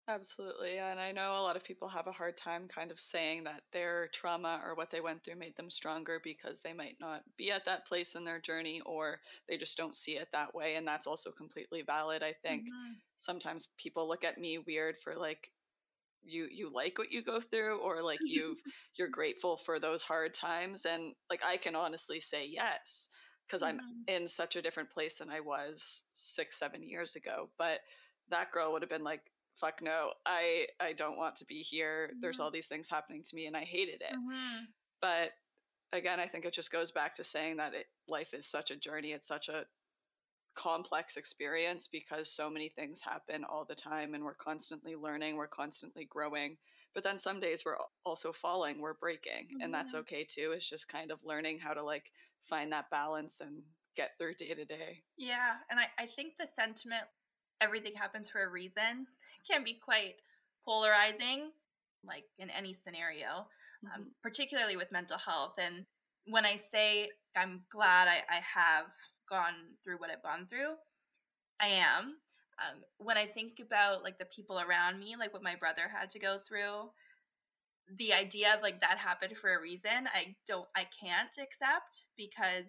[0.08, 0.78] Absolutely.
[0.78, 3.60] And I know a lot of people have a hard time kind of saying that
[3.72, 7.50] their trauma or what they went through made them stronger because they might not be
[7.50, 10.76] at that place in their journey or they just don't see it that way.
[10.76, 12.22] And that's also completely valid.
[12.22, 12.94] I think mm-hmm.
[13.18, 15.50] sometimes people look at me weird for like
[16.24, 18.62] you you like what you go through or like you've
[18.96, 23.08] you're grateful for those hard times and like I can honestly say yes
[23.46, 23.78] because mm-hmm.
[24.08, 27.80] I'm in such a different place than I was 6 7 years ago but
[28.30, 29.22] that girl would have been like
[29.60, 32.20] fuck no I I don't want to be here mm-hmm.
[32.20, 34.64] there's all these things happening to me and I hated it mm-hmm.
[35.00, 35.30] but
[35.92, 38.76] again I think it just goes back to saying that it, life is such a
[38.76, 39.66] journey it's such a
[40.58, 45.46] complex experience because so many things happen all the time and we're constantly learning, we're
[45.46, 46.56] constantly growing.
[46.94, 49.60] But then some days we're also falling, we're breaking, mm-hmm.
[49.60, 50.50] and that's okay too.
[50.52, 52.10] It's just kind of learning how to like
[52.42, 53.62] find that balance and
[53.94, 55.04] get through day to day.
[55.16, 55.54] Yeah.
[55.70, 57.04] And I, I think the sentiment,
[57.60, 59.06] everything happens for a reason,
[59.50, 60.16] can be quite
[60.64, 61.50] polarizing,
[62.04, 63.44] like in any scenario, um,
[63.84, 64.02] mm-hmm.
[64.02, 65.54] um, particularly with mental health.
[65.58, 65.86] And
[66.26, 68.92] when I say I'm glad I, I have
[69.28, 70.74] gone through what I've gone through.
[71.60, 72.16] I am.
[72.58, 76.10] Um, when I think about like the people around me, like what my brother had
[76.10, 76.90] to go through,
[77.96, 82.66] the idea of like that happened for a reason, I don't, I can't accept because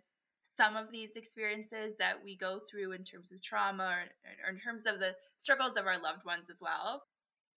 [0.60, 4.04] some of these experiences that we go through in terms of trauma or,
[4.46, 7.04] or in terms of the struggles of our loved ones as well,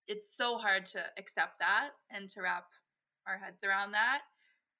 [0.06, 2.66] it's so hard to accept that and to wrap
[3.26, 4.20] our heads around that.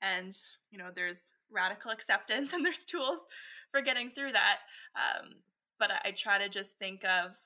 [0.01, 0.33] And,
[0.70, 3.25] you know, there's radical acceptance and there's tools
[3.73, 4.59] for getting through that.
[4.95, 5.31] Um,
[5.81, 7.37] but I, I try to just think of,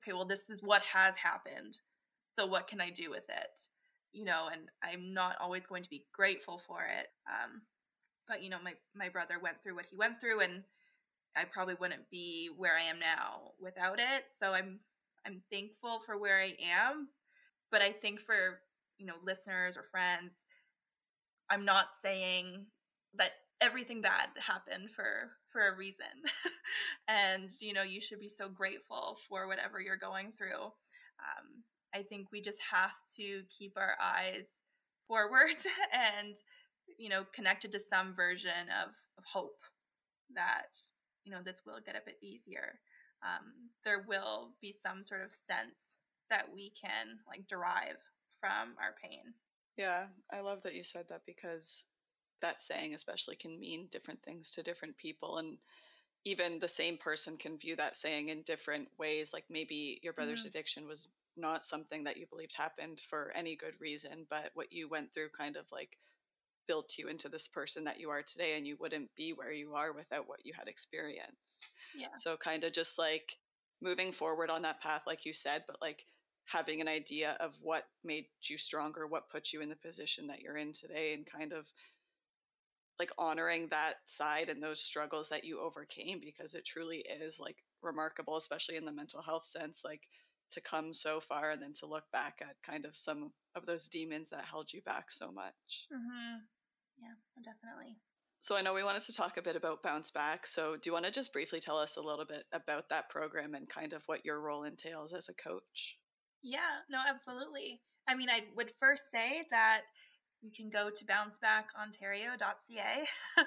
[0.00, 1.78] okay, well, this is what has happened.
[2.26, 3.60] So what can I do with it?
[4.12, 7.06] You know, and I'm not always going to be grateful for it.
[7.28, 7.62] Um,
[8.28, 10.62] but you know, my my brother went through what he went through, and
[11.36, 14.26] I probably wouldn't be where I am now without it.
[14.32, 14.80] So I'm
[15.26, 17.08] I'm thankful for where I am,
[17.70, 18.60] but I think for
[18.98, 20.44] you know listeners or friends,
[21.50, 22.66] I'm not saying
[23.14, 26.06] that everything bad happened for for a reason.
[27.08, 30.72] And you know you should be so grateful for whatever you're going through.
[31.20, 31.62] Um,
[31.94, 34.48] i think we just have to keep our eyes
[35.06, 35.54] forward
[35.92, 36.36] and
[36.98, 39.62] you know connected to some version of, of hope
[40.34, 40.76] that
[41.24, 42.78] you know this will get a bit easier
[43.22, 45.98] um, there will be some sort of sense
[46.30, 47.96] that we can like derive
[48.40, 49.34] from our pain
[49.76, 51.86] yeah i love that you said that because
[52.40, 55.58] that saying especially can mean different things to different people and
[56.26, 60.40] even the same person can view that saying in different ways like maybe your brother's
[60.40, 60.48] mm-hmm.
[60.48, 64.88] addiction was not something that you believed happened for any good reason but what you
[64.88, 65.98] went through kind of like
[66.66, 69.74] built you into this person that you are today and you wouldn't be where you
[69.74, 71.66] are without what you had experienced.
[71.96, 72.08] Yeah.
[72.16, 73.36] So kind of just like
[73.82, 76.06] moving forward on that path like you said, but like
[76.46, 80.40] having an idea of what made you stronger, what put you in the position that
[80.40, 81.72] you're in today and kind of
[82.98, 87.56] like honoring that side and those struggles that you overcame because it truly is like
[87.82, 90.02] remarkable especially in the mental health sense like
[90.54, 93.88] to come so far and then to look back at kind of some of those
[93.88, 95.88] demons that held you back so much.
[95.92, 96.38] Mm-hmm.
[97.04, 97.96] Yeah, definitely.
[98.40, 100.46] So I know we wanted to talk a bit about Bounce Back.
[100.46, 103.54] So do you want to just briefly tell us a little bit about that program
[103.54, 105.98] and kind of what your role entails as a coach?
[106.42, 107.80] Yeah, no, absolutely.
[108.06, 109.82] I mean, I would first say that
[110.42, 113.04] you can go to bouncebackontario.ca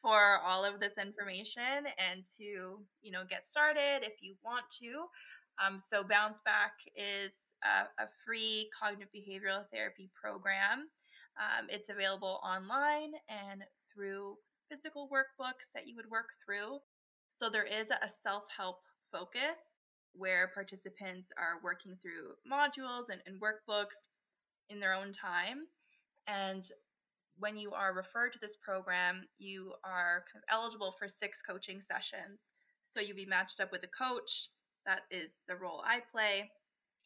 [0.00, 5.06] for all of this information and to you know get started if you want to
[5.64, 7.32] um, so bounce back is
[7.64, 10.88] a, a, free cognitive behavioral therapy program
[11.38, 14.36] um, it's available online and through
[14.70, 16.78] physical workbooks that you would work through
[17.30, 19.74] so there is a self-help focus
[20.12, 24.06] where participants are working through modules and, and workbooks
[24.68, 25.66] in their own time
[26.26, 26.70] and
[27.38, 31.80] when you are referred to this program, you are kind of eligible for six coaching
[31.80, 32.50] sessions.
[32.82, 34.48] So you'd be matched up with a coach.
[34.86, 36.50] That is the role I play.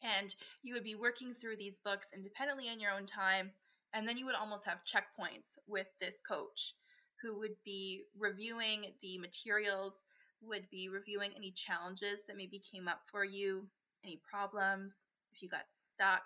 [0.03, 3.51] And you would be working through these books independently in your own time.
[3.93, 6.73] And then you would almost have checkpoints with this coach
[7.21, 10.05] who would be reviewing the materials,
[10.41, 13.67] would be reviewing any challenges that maybe came up for you,
[14.03, 16.23] any problems, if you got stuck,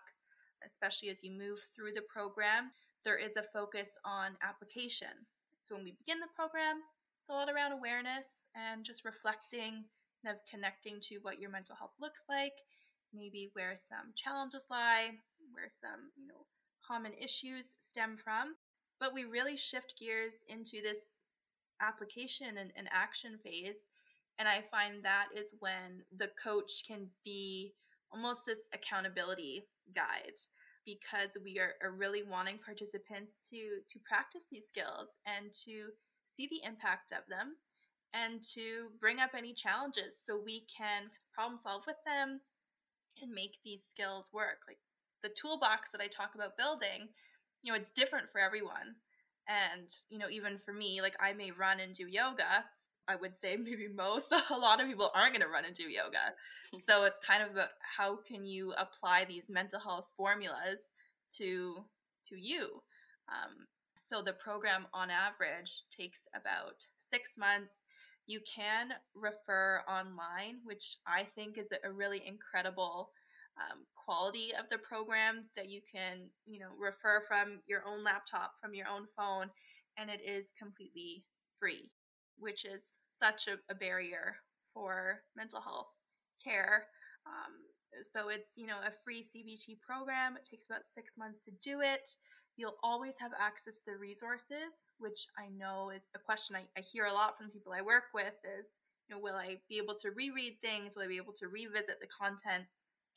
[0.66, 2.72] especially as you move through the program
[3.06, 5.30] there is a focus on application.
[5.62, 6.82] So when we begin the program,
[7.22, 9.86] it's a lot around awareness and just reflecting,
[10.26, 12.54] of connecting to what your mental health looks like,
[13.14, 15.12] maybe where some challenges lie,
[15.54, 16.50] where some, you know,
[16.86, 18.56] common issues stem from.
[19.00, 21.20] But we really shift gears into this
[21.82, 23.86] application and, and action phase.
[24.40, 27.74] And I find that is when the coach can be
[28.12, 30.40] almost this accountability guide
[30.86, 35.90] because we are, are really wanting participants to to practice these skills and to
[36.26, 37.56] see the impact of them
[38.14, 42.40] and to bring up any challenges so we can problem solve with them
[43.22, 44.80] and make these skills work like
[45.26, 47.10] the toolbox that i talk about building
[47.64, 48.96] you know it's different for everyone
[49.50, 52.66] and you know even for me like i may run and do yoga
[53.08, 56.34] I would say maybe most, a lot of people aren't going to run into yoga.
[56.86, 60.92] so it's kind of about how can you apply these mental health formulas
[61.38, 61.86] to
[62.30, 62.82] to you.
[63.30, 67.84] Um, so the program on average takes about six months.
[68.28, 73.12] You can refer online, which I think is a really incredible
[73.58, 78.54] um, quality of the program that you can, you know, refer from your own laptop,
[78.62, 79.50] from your own phone,
[79.98, 81.24] and it is completely
[81.58, 81.90] free
[82.38, 84.38] which is such a, a barrier
[84.74, 85.98] for mental health
[86.44, 86.88] care.
[87.26, 87.54] Um,
[88.02, 90.36] so it's you know a free CBT program.
[90.38, 92.10] It takes about six months to do it.
[92.58, 96.82] You'll always have access to the resources, which I know is a question I, I
[96.82, 98.34] hear a lot from people I work with.
[98.60, 100.96] Is you know will I be able to reread things?
[100.96, 102.66] Will I be able to revisit the content?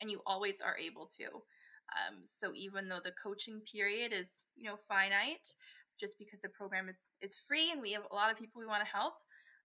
[0.01, 1.25] And you always are able to.
[1.25, 5.55] Um, so even though the coaching period is you know finite,
[5.99, 8.67] just because the program is, is free and we have a lot of people we
[8.67, 9.13] want to help.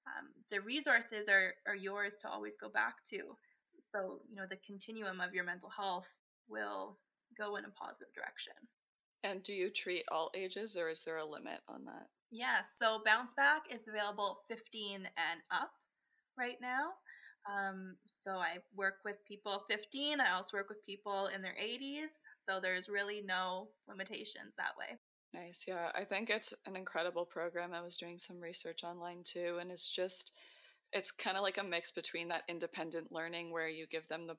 [0.06, 3.18] Um, the resources are, are yours to always go back to.
[3.78, 6.12] So, you know, the continuum of your mental health
[6.48, 6.98] will
[7.38, 8.54] go in a positive direction.
[9.22, 12.08] And do you treat all ages or is there a limit on that?
[12.30, 15.70] Yeah, so Bounce Back is available 15 and up
[16.36, 16.90] right now.
[17.46, 20.20] Um, so I work with people 15.
[20.20, 22.22] I also work with people in their 80s.
[22.36, 24.98] So there's really no limitations that way.
[25.34, 25.64] Nice.
[25.66, 25.90] Yeah.
[25.94, 27.74] I think it's an incredible program.
[27.74, 30.32] I was doing some research online too, and it's just,
[30.92, 34.36] it's kind of like a mix between that independent learning where you give them the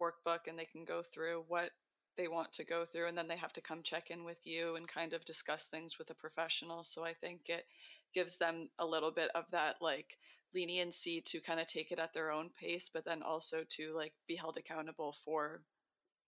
[0.00, 1.70] workbook and they can go through what
[2.16, 4.76] they want to go through, and then they have to come check in with you
[4.76, 6.82] and kind of discuss things with a professional.
[6.82, 7.66] So I think it
[8.14, 10.16] gives them a little bit of that like
[10.56, 14.14] leniency to kind of take it at their own pace, but then also to like
[14.26, 15.62] be held accountable for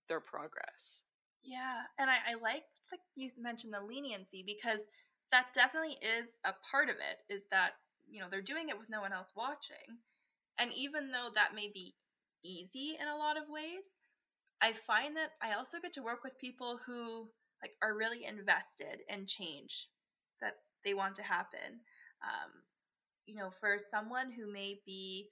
[0.09, 1.05] their progress.
[1.43, 4.81] Yeah, and I, I like like you mentioned the leniency because
[5.33, 7.72] that definitely is a part of it is that
[8.11, 10.01] you know they're doing it with no one else watching
[10.59, 11.95] and even though that may be
[12.45, 13.97] easy in a lot of ways
[14.62, 17.29] i find that i also get to work with people who
[17.62, 19.89] like are really invested in change
[20.41, 20.55] that
[20.85, 21.81] they want to happen
[22.22, 22.51] um,
[23.29, 25.29] you know for someone who may be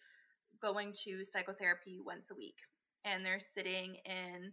[0.60, 2.58] going to psychotherapy once a week
[3.04, 4.52] and they're sitting in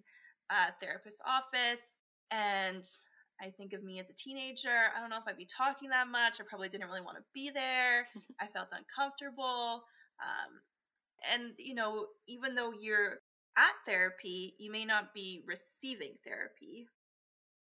[0.49, 1.99] a therapist's office
[2.31, 2.85] and
[3.41, 4.91] I think of me as a teenager.
[4.95, 6.39] I don't know if I'd be talking that much.
[6.39, 8.07] I probably didn't really want to be there.
[8.39, 9.83] I felt uncomfortable.
[10.21, 10.61] Um,
[11.31, 13.19] and, you know, even though you're
[13.57, 16.87] at therapy, you may not be receiving therapy.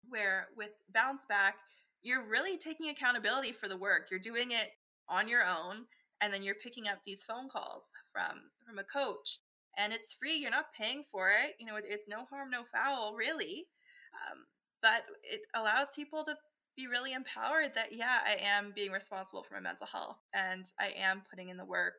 [0.08, 1.56] Where with Bounce Back,
[2.02, 4.08] you're really taking accountability for the work.
[4.10, 4.68] You're doing it
[5.08, 5.86] on your own,
[6.20, 9.38] and then you're picking up these phone calls from from a coach,
[9.76, 10.36] and it's free.
[10.36, 11.54] You're not paying for it.
[11.58, 13.66] You know, it's no harm, no foul, really.
[14.14, 14.44] Um,
[14.80, 16.36] but it allows people to
[16.76, 20.92] be really empowered that yeah, I am being responsible for my mental health, and I
[20.98, 21.94] am putting in the work.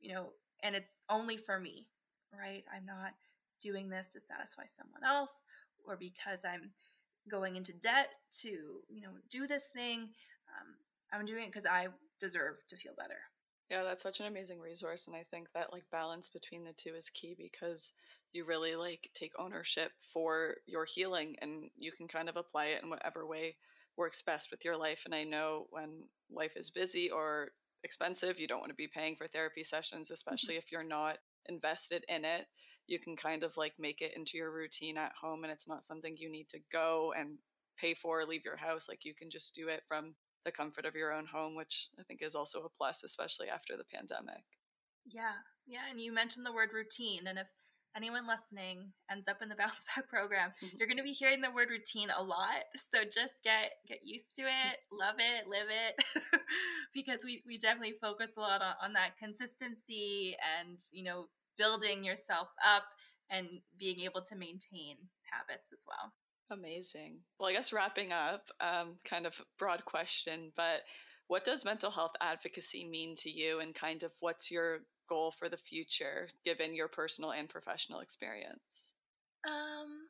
[0.00, 0.30] You know,
[0.62, 1.88] and it's only for me,
[2.32, 2.64] right?
[2.74, 3.12] I'm not
[3.60, 5.42] doing this to satisfy someone else
[5.86, 6.70] or because I'm
[7.30, 8.08] going into debt
[8.42, 10.00] to, you know, do this thing.
[10.00, 10.74] Um,
[11.12, 11.88] I'm doing it because I
[12.20, 13.18] deserve to feel better.
[13.70, 15.06] Yeah, that's such an amazing resource.
[15.06, 17.92] And I think that like balance between the two is key because
[18.32, 22.82] you really like take ownership for your healing and you can kind of apply it
[22.82, 23.56] in whatever way
[23.96, 25.02] works best with your life.
[25.04, 27.50] And I know when life is busy or
[27.82, 28.38] expensive.
[28.38, 30.14] You don't want to be paying for therapy sessions, mm-hmm.
[30.14, 32.46] especially if you're not invested in it.
[32.86, 35.84] You can kind of like make it into your routine at home and it's not
[35.84, 37.38] something you need to go and
[37.78, 38.88] pay for, leave your house.
[38.88, 40.14] Like you can just do it from
[40.44, 43.76] the comfort of your own home, which I think is also a plus, especially after
[43.76, 44.44] the pandemic.
[45.04, 45.44] Yeah.
[45.66, 45.90] Yeah.
[45.90, 47.26] And you mentioned the word routine.
[47.26, 47.48] And if
[47.96, 51.50] anyone listening ends up in the bounce back program you're going to be hearing the
[51.50, 56.04] word routine a lot so just get get used to it love it live it
[56.94, 61.26] because we, we definitely focus a lot on, on that consistency and you know
[61.58, 62.84] building yourself up
[63.30, 63.46] and
[63.78, 64.96] being able to maintain
[65.30, 66.12] habits as well
[66.50, 70.80] amazing well i guess wrapping up um, kind of broad question but
[71.30, 74.80] what does mental health advocacy mean to you and kind of what's your
[75.10, 78.94] goal for the future given your personal and professional experience?
[79.46, 80.08] Um,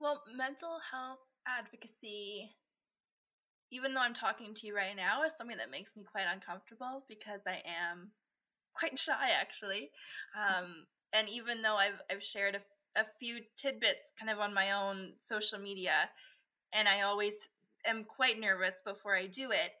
[0.00, 2.50] well, mental health advocacy,
[3.70, 7.04] even though I'm talking to you right now, is something that makes me quite uncomfortable
[7.08, 8.12] because I am
[8.74, 9.92] quite shy actually.
[10.36, 12.60] Um, and even though I've, I've shared a,
[12.96, 16.10] a few tidbits kind of on my own social media,
[16.72, 17.48] and I always
[17.86, 19.72] am quite nervous before I do it,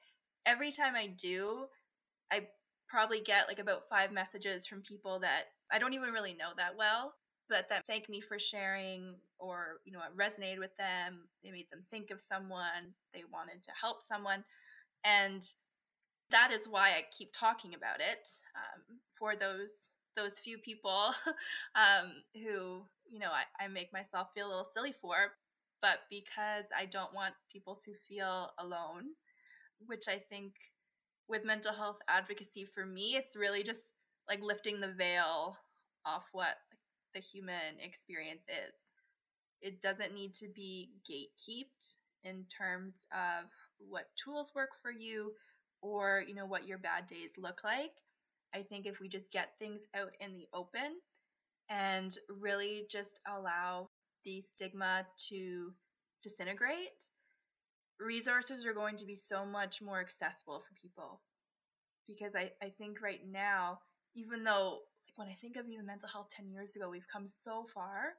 [0.46, 1.66] every time I do,
[2.30, 2.48] I
[2.88, 6.76] probably get like about five messages from people that I don't even really know that
[6.76, 7.14] well,
[7.48, 11.28] but that thank me for sharing or, you know, it resonated with them.
[11.42, 14.44] They made them think of someone, they wanted to help someone.
[15.04, 15.42] And
[16.30, 21.12] that is why I keep talking about it um, for those those few people
[21.74, 25.32] um, who you know I, I make myself feel a little silly for
[25.82, 29.04] but because i don't want people to feel alone
[29.86, 30.54] which i think
[31.28, 33.94] with mental health advocacy for me, it's really just
[34.28, 35.56] like lifting the veil
[36.04, 36.56] off what
[37.14, 38.90] the human experience is.
[39.60, 43.46] It doesn't need to be gatekept in terms of
[43.78, 45.32] what tools work for you
[45.80, 47.92] or, you know, what your bad days look like.
[48.54, 50.98] I think if we just get things out in the open
[51.68, 53.90] and really just allow
[54.24, 55.72] the stigma to
[56.22, 57.10] disintegrate
[58.00, 61.20] resources are going to be so much more accessible for people.
[62.06, 63.80] Because I, I think right now,
[64.14, 67.26] even though like when I think of even mental health 10 years ago, we've come
[67.26, 68.14] so far,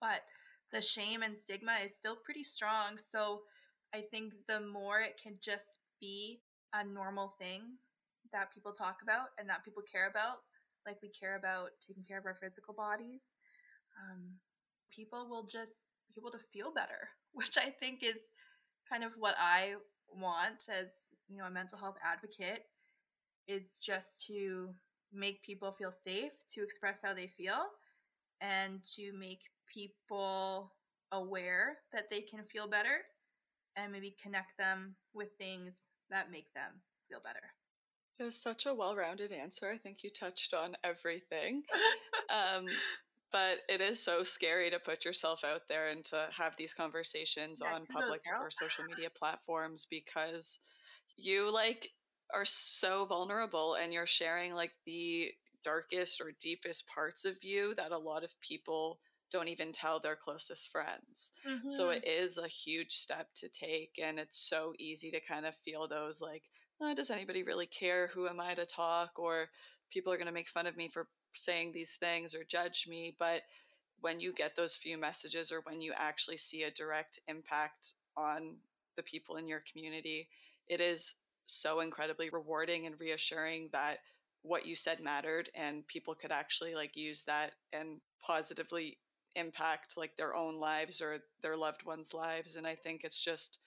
[0.00, 0.22] but
[0.72, 2.96] the shame and stigma is still pretty strong.
[2.96, 3.42] So
[3.94, 6.40] I think the more it can just be
[6.72, 7.62] a normal thing
[8.32, 10.38] that people talk about and that people care about,
[10.88, 13.22] like we care about taking care of our physical bodies,
[14.00, 14.22] um,
[14.90, 18.16] people will just be able to feel better, which I think is
[18.90, 19.74] kind of what I
[20.08, 22.62] want as, you know, a mental health advocate
[23.46, 24.74] is just to
[25.12, 27.66] make people feel safe to express how they feel
[28.40, 30.72] and to make people
[31.12, 33.00] aware that they can feel better
[33.76, 37.57] and maybe connect them with things that make them feel better.
[38.18, 39.70] It was such a well rounded answer.
[39.70, 41.62] I think you touched on everything.
[42.30, 42.66] um,
[43.30, 47.60] but it is so scary to put yourself out there and to have these conversations
[47.62, 50.60] yeah, on public or social media platforms because
[51.16, 51.90] you like
[52.34, 55.30] are so vulnerable and you're sharing like the
[55.64, 58.98] darkest or deepest parts of you that a lot of people
[59.30, 61.32] don't even tell their closest friends.
[61.46, 61.68] Mm-hmm.
[61.68, 65.54] So it is a huge step to take and it's so easy to kind of
[65.54, 66.44] feel those like
[66.80, 69.48] oh, does anybody really care who am I to talk or
[69.90, 73.14] people are going to make fun of me for saying these things or judge me,
[73.18, 73.42] but
[74.00, 78.56] when you get those few messages or when you actually see a direct impact on
[78.96, 80.28] the people in your community,
[80.68, 81.16] it is
[81.46, 83.98] so incredibly rewarding and reassuring that
[84.42, 88.98] what you said mattered and people could actually like use that and positively
[89.34, 92.56] impact like their own lives or their loved ones' lives.
[92.56, 93.58] And I think it's just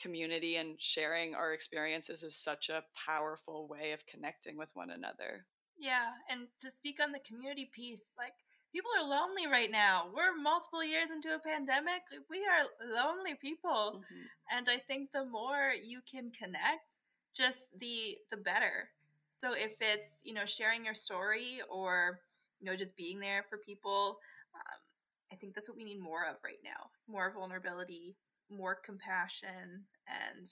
[0.00, 5.46] community and sharing our experiences is such a powerful way of connecting with one another.
[5.78, 8.32] Yeah, and to speak on the community piece, like
[8.72, 10.06] people are lonely right now.
[10.14, 12.02] We're multiple years into a pandemic.
[12.30, 14.00] We are lonely people.
[14.00, 14.56] Mm-hmm.
[14.56, 17.00] And I think the more you can connect,
[17.34, 18.90] just the the better.
[19.30, 22.20] So if it's, you know, sharing your story or,
[22.58, 24.18] you know, just being there for people,
[24.54, 24.80] um,
[25.30, 26.88] I think that's what we need more of right now.
[27.06, 28.16] More vulnerability,
[28.50, 30.46] more compassion, and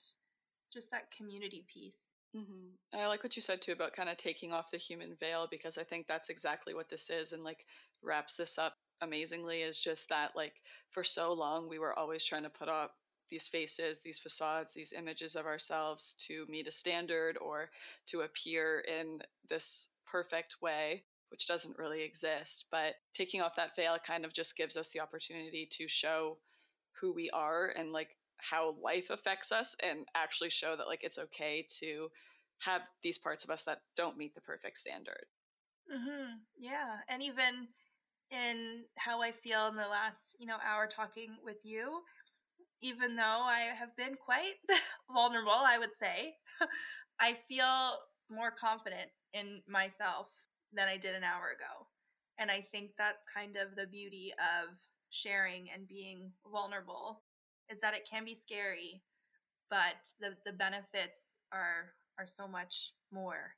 [0.72, 2.12] just that community piece.
[2.36, 2.98] Mm-hmm.
[2.98, 5.78] I like what you said too about kind of taking off the human veil because
[5.78, 7.64] I think that's exactly what this is and like
[8.02, 10.54] wraps this up amazingly is just that like
[10.90, 12.96] for so long we were always trying to put up
[13.30, 17.70] these faces, these facades, these images of ourselves to meet a standard or
[18.06, 22.66] to appear in this perfect way, which doesn't really exist.
[22.70, 26.38] But taking off that veil kind of just gives us the opportunity to show
[27.00, 31.18] who we are and like how life affects us and actually show that like it's
[31.18, 32.08] okay to
[32.60, 35.26] have these parts of us that don't meet the perfect standard.
[35.92, 36.36] Mm-hmm.
[36.58, 37.68] Yeah, and even
[38.30, 42.00] in how I feel in the last you know hour talking with you,
[42.80, 44.54] even though I have been quite
[45.12, 46.34] vulnerable, I would say,
[47.20, 47.98] I feel
[48.30, 50.30] more confident in myself
[50.72, 51.88] than I did an hour ago.
[52.38, 54.76] And I think that's kind of the beauty of
[55.14, 57.22] sharing and being vulnerable
[57.70, 59.02] is that it can be scary,
[59.70, 63.54] but the, the benefits are are so much more.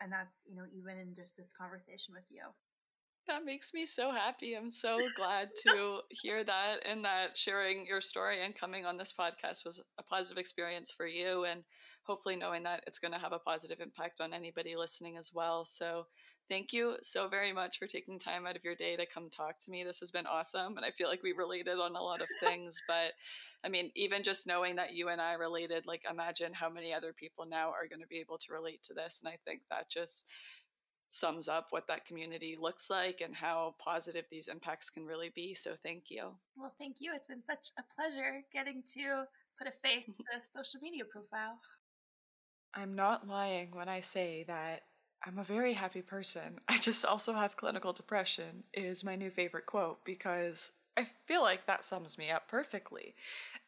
[0.00, 2.42] And that's, you know, even in just this conversation with you.
[3.26, 4.54] That makes me so happy.
[4.54, 9.12] I'm so glad to hear that and that sharing your story and coming on this
[9.12, 11.64] podcast was a positive experience for you and
[12.04, 15.64] hopefully knowing that it's going to have a positive impact on anybody listening as well.
[15.64, 16.06] So,
[16.48, 19.58] thank you so very much for taking time out of your day to come talk
[19.60, 19.84] to me.
[19.84, 22.82] This has been awesome and I feel like we related on a lot of things,
[22.86, 23.12] but
[23.64, 27.12] I mean, even just knowing that you and I related, like imagine how many other
[27.12, 29.90] people now are going to be able to relate to this and I think that
[29.90, 30.26] just
[31.10, 35.54] sums up what that community looks like and how positive these impacts can really be.
[35.54, 36.32] So thank you.
[36.56, 37.12] Well, thank you.
[37.14, 39.24] It's been such a pleasure getting to
[39.58, 41.58] put a face to the social media profile.
[42.74, 44.82] I'm not lying when I say that
[45.26, 46.60] I'm a very happy person.
[46.68, 51.66] I just also have clinical depression is my new favorite quote because I feel like
[51.66, 53.14] that sums me up perfectly.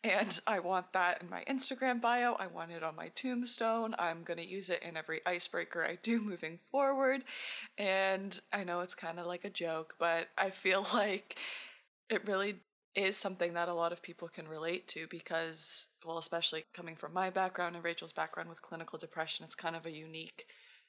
[0.02, 2.36] And I want that in my Instagram bio.
[2.38, 3.94] I want it on my tombstone.
[3.98, 7.24] I'm going to use it in every icebreaker I do moving forward.
[7.76, 11.36] And I know it's kind of like a joke, but I feel like
[12.08, 12.60] it really
[12.94, 17.12] is something that a lot of people can relate to because, well, especially coming from
[17.12, 20.46] my background and Rachel's background with clinical depression, it's kind of a unique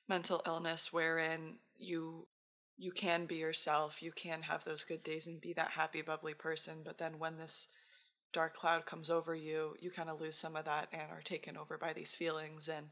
[0.10, 2.28] mental illness wherein you
[2.80, 6.34] you can be yourself, you can have those good days and be that happy, bubbly
[6.34, 6.76] person.
[6.84, 7.68] But then when this
[8.32, 11.57] dark cloud comes over you, you kind of lose some of that and are taken
[11.57, 12.70] over by these feelings.
[12.70, 12.88] And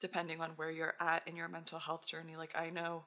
[0.00, 3.04] depending on where you're at in your mental health journey, like I know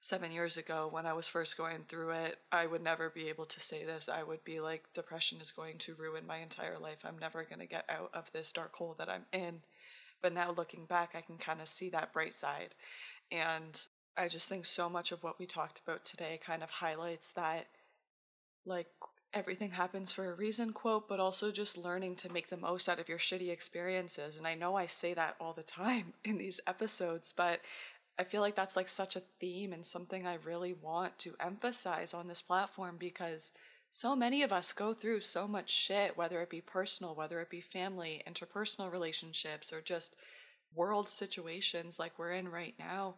[0.00, 3.46] seven years ago when I was first going through it, I would never be able
[3.46, 4.10] to say this.
[4.10, 6.98] I would be like, depression is going to ruin my entire life.
[7.02, 9.62] I'm never going to get out of this dark hole that I'm in.
[10.22, 12.74] But now looking back, I can kind of see that bright side.
[13.30, 13.80] And
[14.16, 17.66] I just think so much of what we talked about today kind of highlights that,
[18.66, 18.88] like,
[19.34, 22.98] everything happens for a reason quote, but also just learning to make the most out
[22.98, 24.36] of your shitty experiences.
[24.36, 27.60] And I know I say that all the time in these episodes, but
[28.18, 32.12] I feel like that's like such a theme and something I really want to emphasize
[32.12, 33.52] on this platform because
[33.90, 37.50] so many of us go through so much shit, whether it be personal, whether it
[37.50, 40.14] be family, interpersonal relationships, or just
[40.74, 43.14] world situations like we're in right now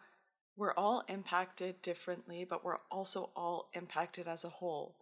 [0.61, 4.97] we're all impacted differently, but we're also all impacted as a whole.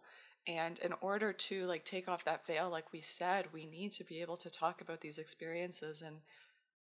[0.47, 4.05] And in order to like take off that veil, like we said, we need to
[4.05, 6.19] be able to talk about these experiences and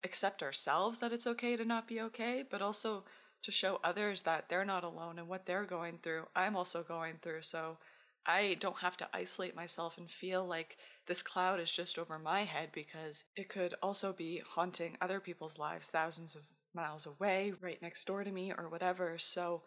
[0.03, 3.03] accept ourselves that it's okay to not be okay, but also
[3.41, 6.28] to show others that they're not alone and what they're going through.
[6.34, 7.41] I'm also going through.
[7.41, 7.80] So
[8.26, 12.41] I don't have to isolate myself and feel like this cloud is just over my
[12.41, 16.43] head because it could also be haunting other people's lives thousands of
[16.74, 19.17] miles away, right next door to me, or whatever.
[19.17, 19.63] So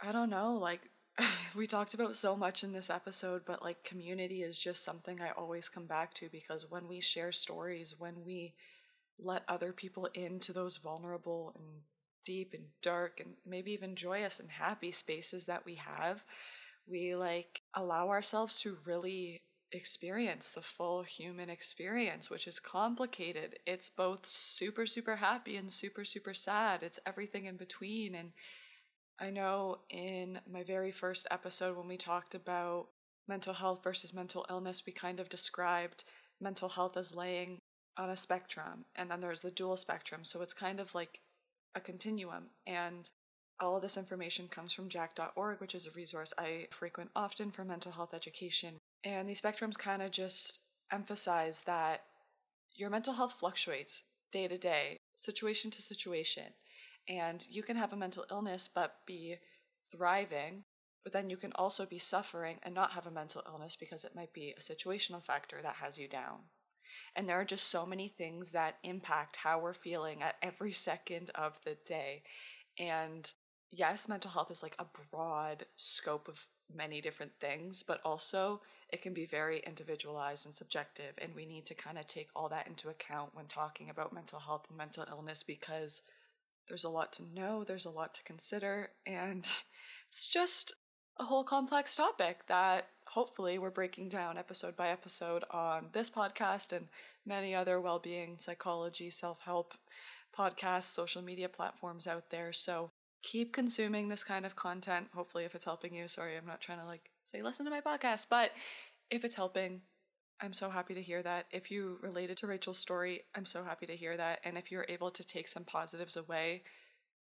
[0.00, 0.88] I don't know, like,
[1.54, 5.30] we talked about so much in this episode, but like, community is just something I
[5.30, 8.54] always come back to because when we share stories, when we
[9.18, 11.82] let other people into those vulnerable and
[12.24, 16.24] deep and dark and maybe even joyous and happy spaces that we have,
[16.90, 23.58] we like allow ourselves to really experience the full human experience, which is complicated.
[23.66, 26.82] It's both super, super happy and super, super sad.
[26.82, 28.14] It's everything in between.
[28.14, 28.32] And
[29.20, 32.88] I know in my very first episode when we talked about
[33.26, 36.04] mental health versus mental illness, we kind of described
[36.40, 37.58] mental health as laying
[37.98, 40.24] on a spectrum, and then there's the dual spectrum.
[40.24, 41.18] So it's kind of like
[41.74, 42.50] a continuum.
[42.66, 43.10] And
[43.60, 47.64] all of this information comes from jack.org, which is a resource I frequent often for
[47.64, 48.74] mental health education.
[49.04, 50.60] And these spectrums kind of just
[50.92, 52.02] emphasize that
[52.74, 56.54] your mental health fluctuates day to day, situation to situation.
[57.08, 59.36] And you can have a mental illness but be
[59.90, 60.64] thriving,
[61.02, 64.14] but then you can also be suffering and not have a mental illness because it
[64.14, 66.40] might be a situational factor that has you down.
[67.14, 71.30] And there are just so many things that impact how we're feeling at every second
[71.34, 72.22] of the day.
[72.78, 73.30] And
[73.70, 78.60] yes, mental health is like a broad scope of many different things, but also
[78.90, 81.12] it can be very individualized and subjective.
[81.18, 84.40] And we need to kind of take all that into account when talking about mental
[84.40, 86.02] health and mental illness because
[86.68, 89.48] there's a lot to know, there's a lot to consider, and
[90.08, 90.74] it's just
[91.18, 96.72] a whole complex topic that hopefully we're breaking down episode by episode on this podcast
[96.76, 96.88] and
[97.26, 99.74] many other well being, psychology, self help
[100.38, 102.52] podcasts, social media platforms out there.
[102.52, 102.92] So
[103.22, 105.08] keep consuming this kind of content.
[105.14, 107.80] Hopefully, if it's helping you, sorry, I'm not trying to like say listen to my
[107.80, 108.52] podcast, but
[109.10, 109.82] if it's helping,
[110.40, 111.46] I'm so happy to hear that.
[111.50, 114.40] If you related to Rachel's story, I'm so happy to hear that.
[114.44, 116.62] And if you're able to take some positives away,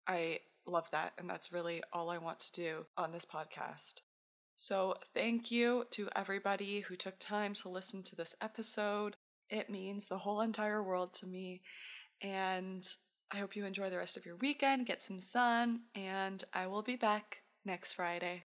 [0.07, 1.13] I love that.
[1.17, 3.95] And that's really all I want to do on this podcast.
[4.55, 9.15] So, thank you to everybody who took time to listen to this episode.
[9.49, 11.61] It means the whole entire world to me.
[12.21, 12.87] And
[13.33, 16.83] I hope you enjoy the rest of your weekend, get some sun, and I will
[16.83, 18.43] be back next Friday.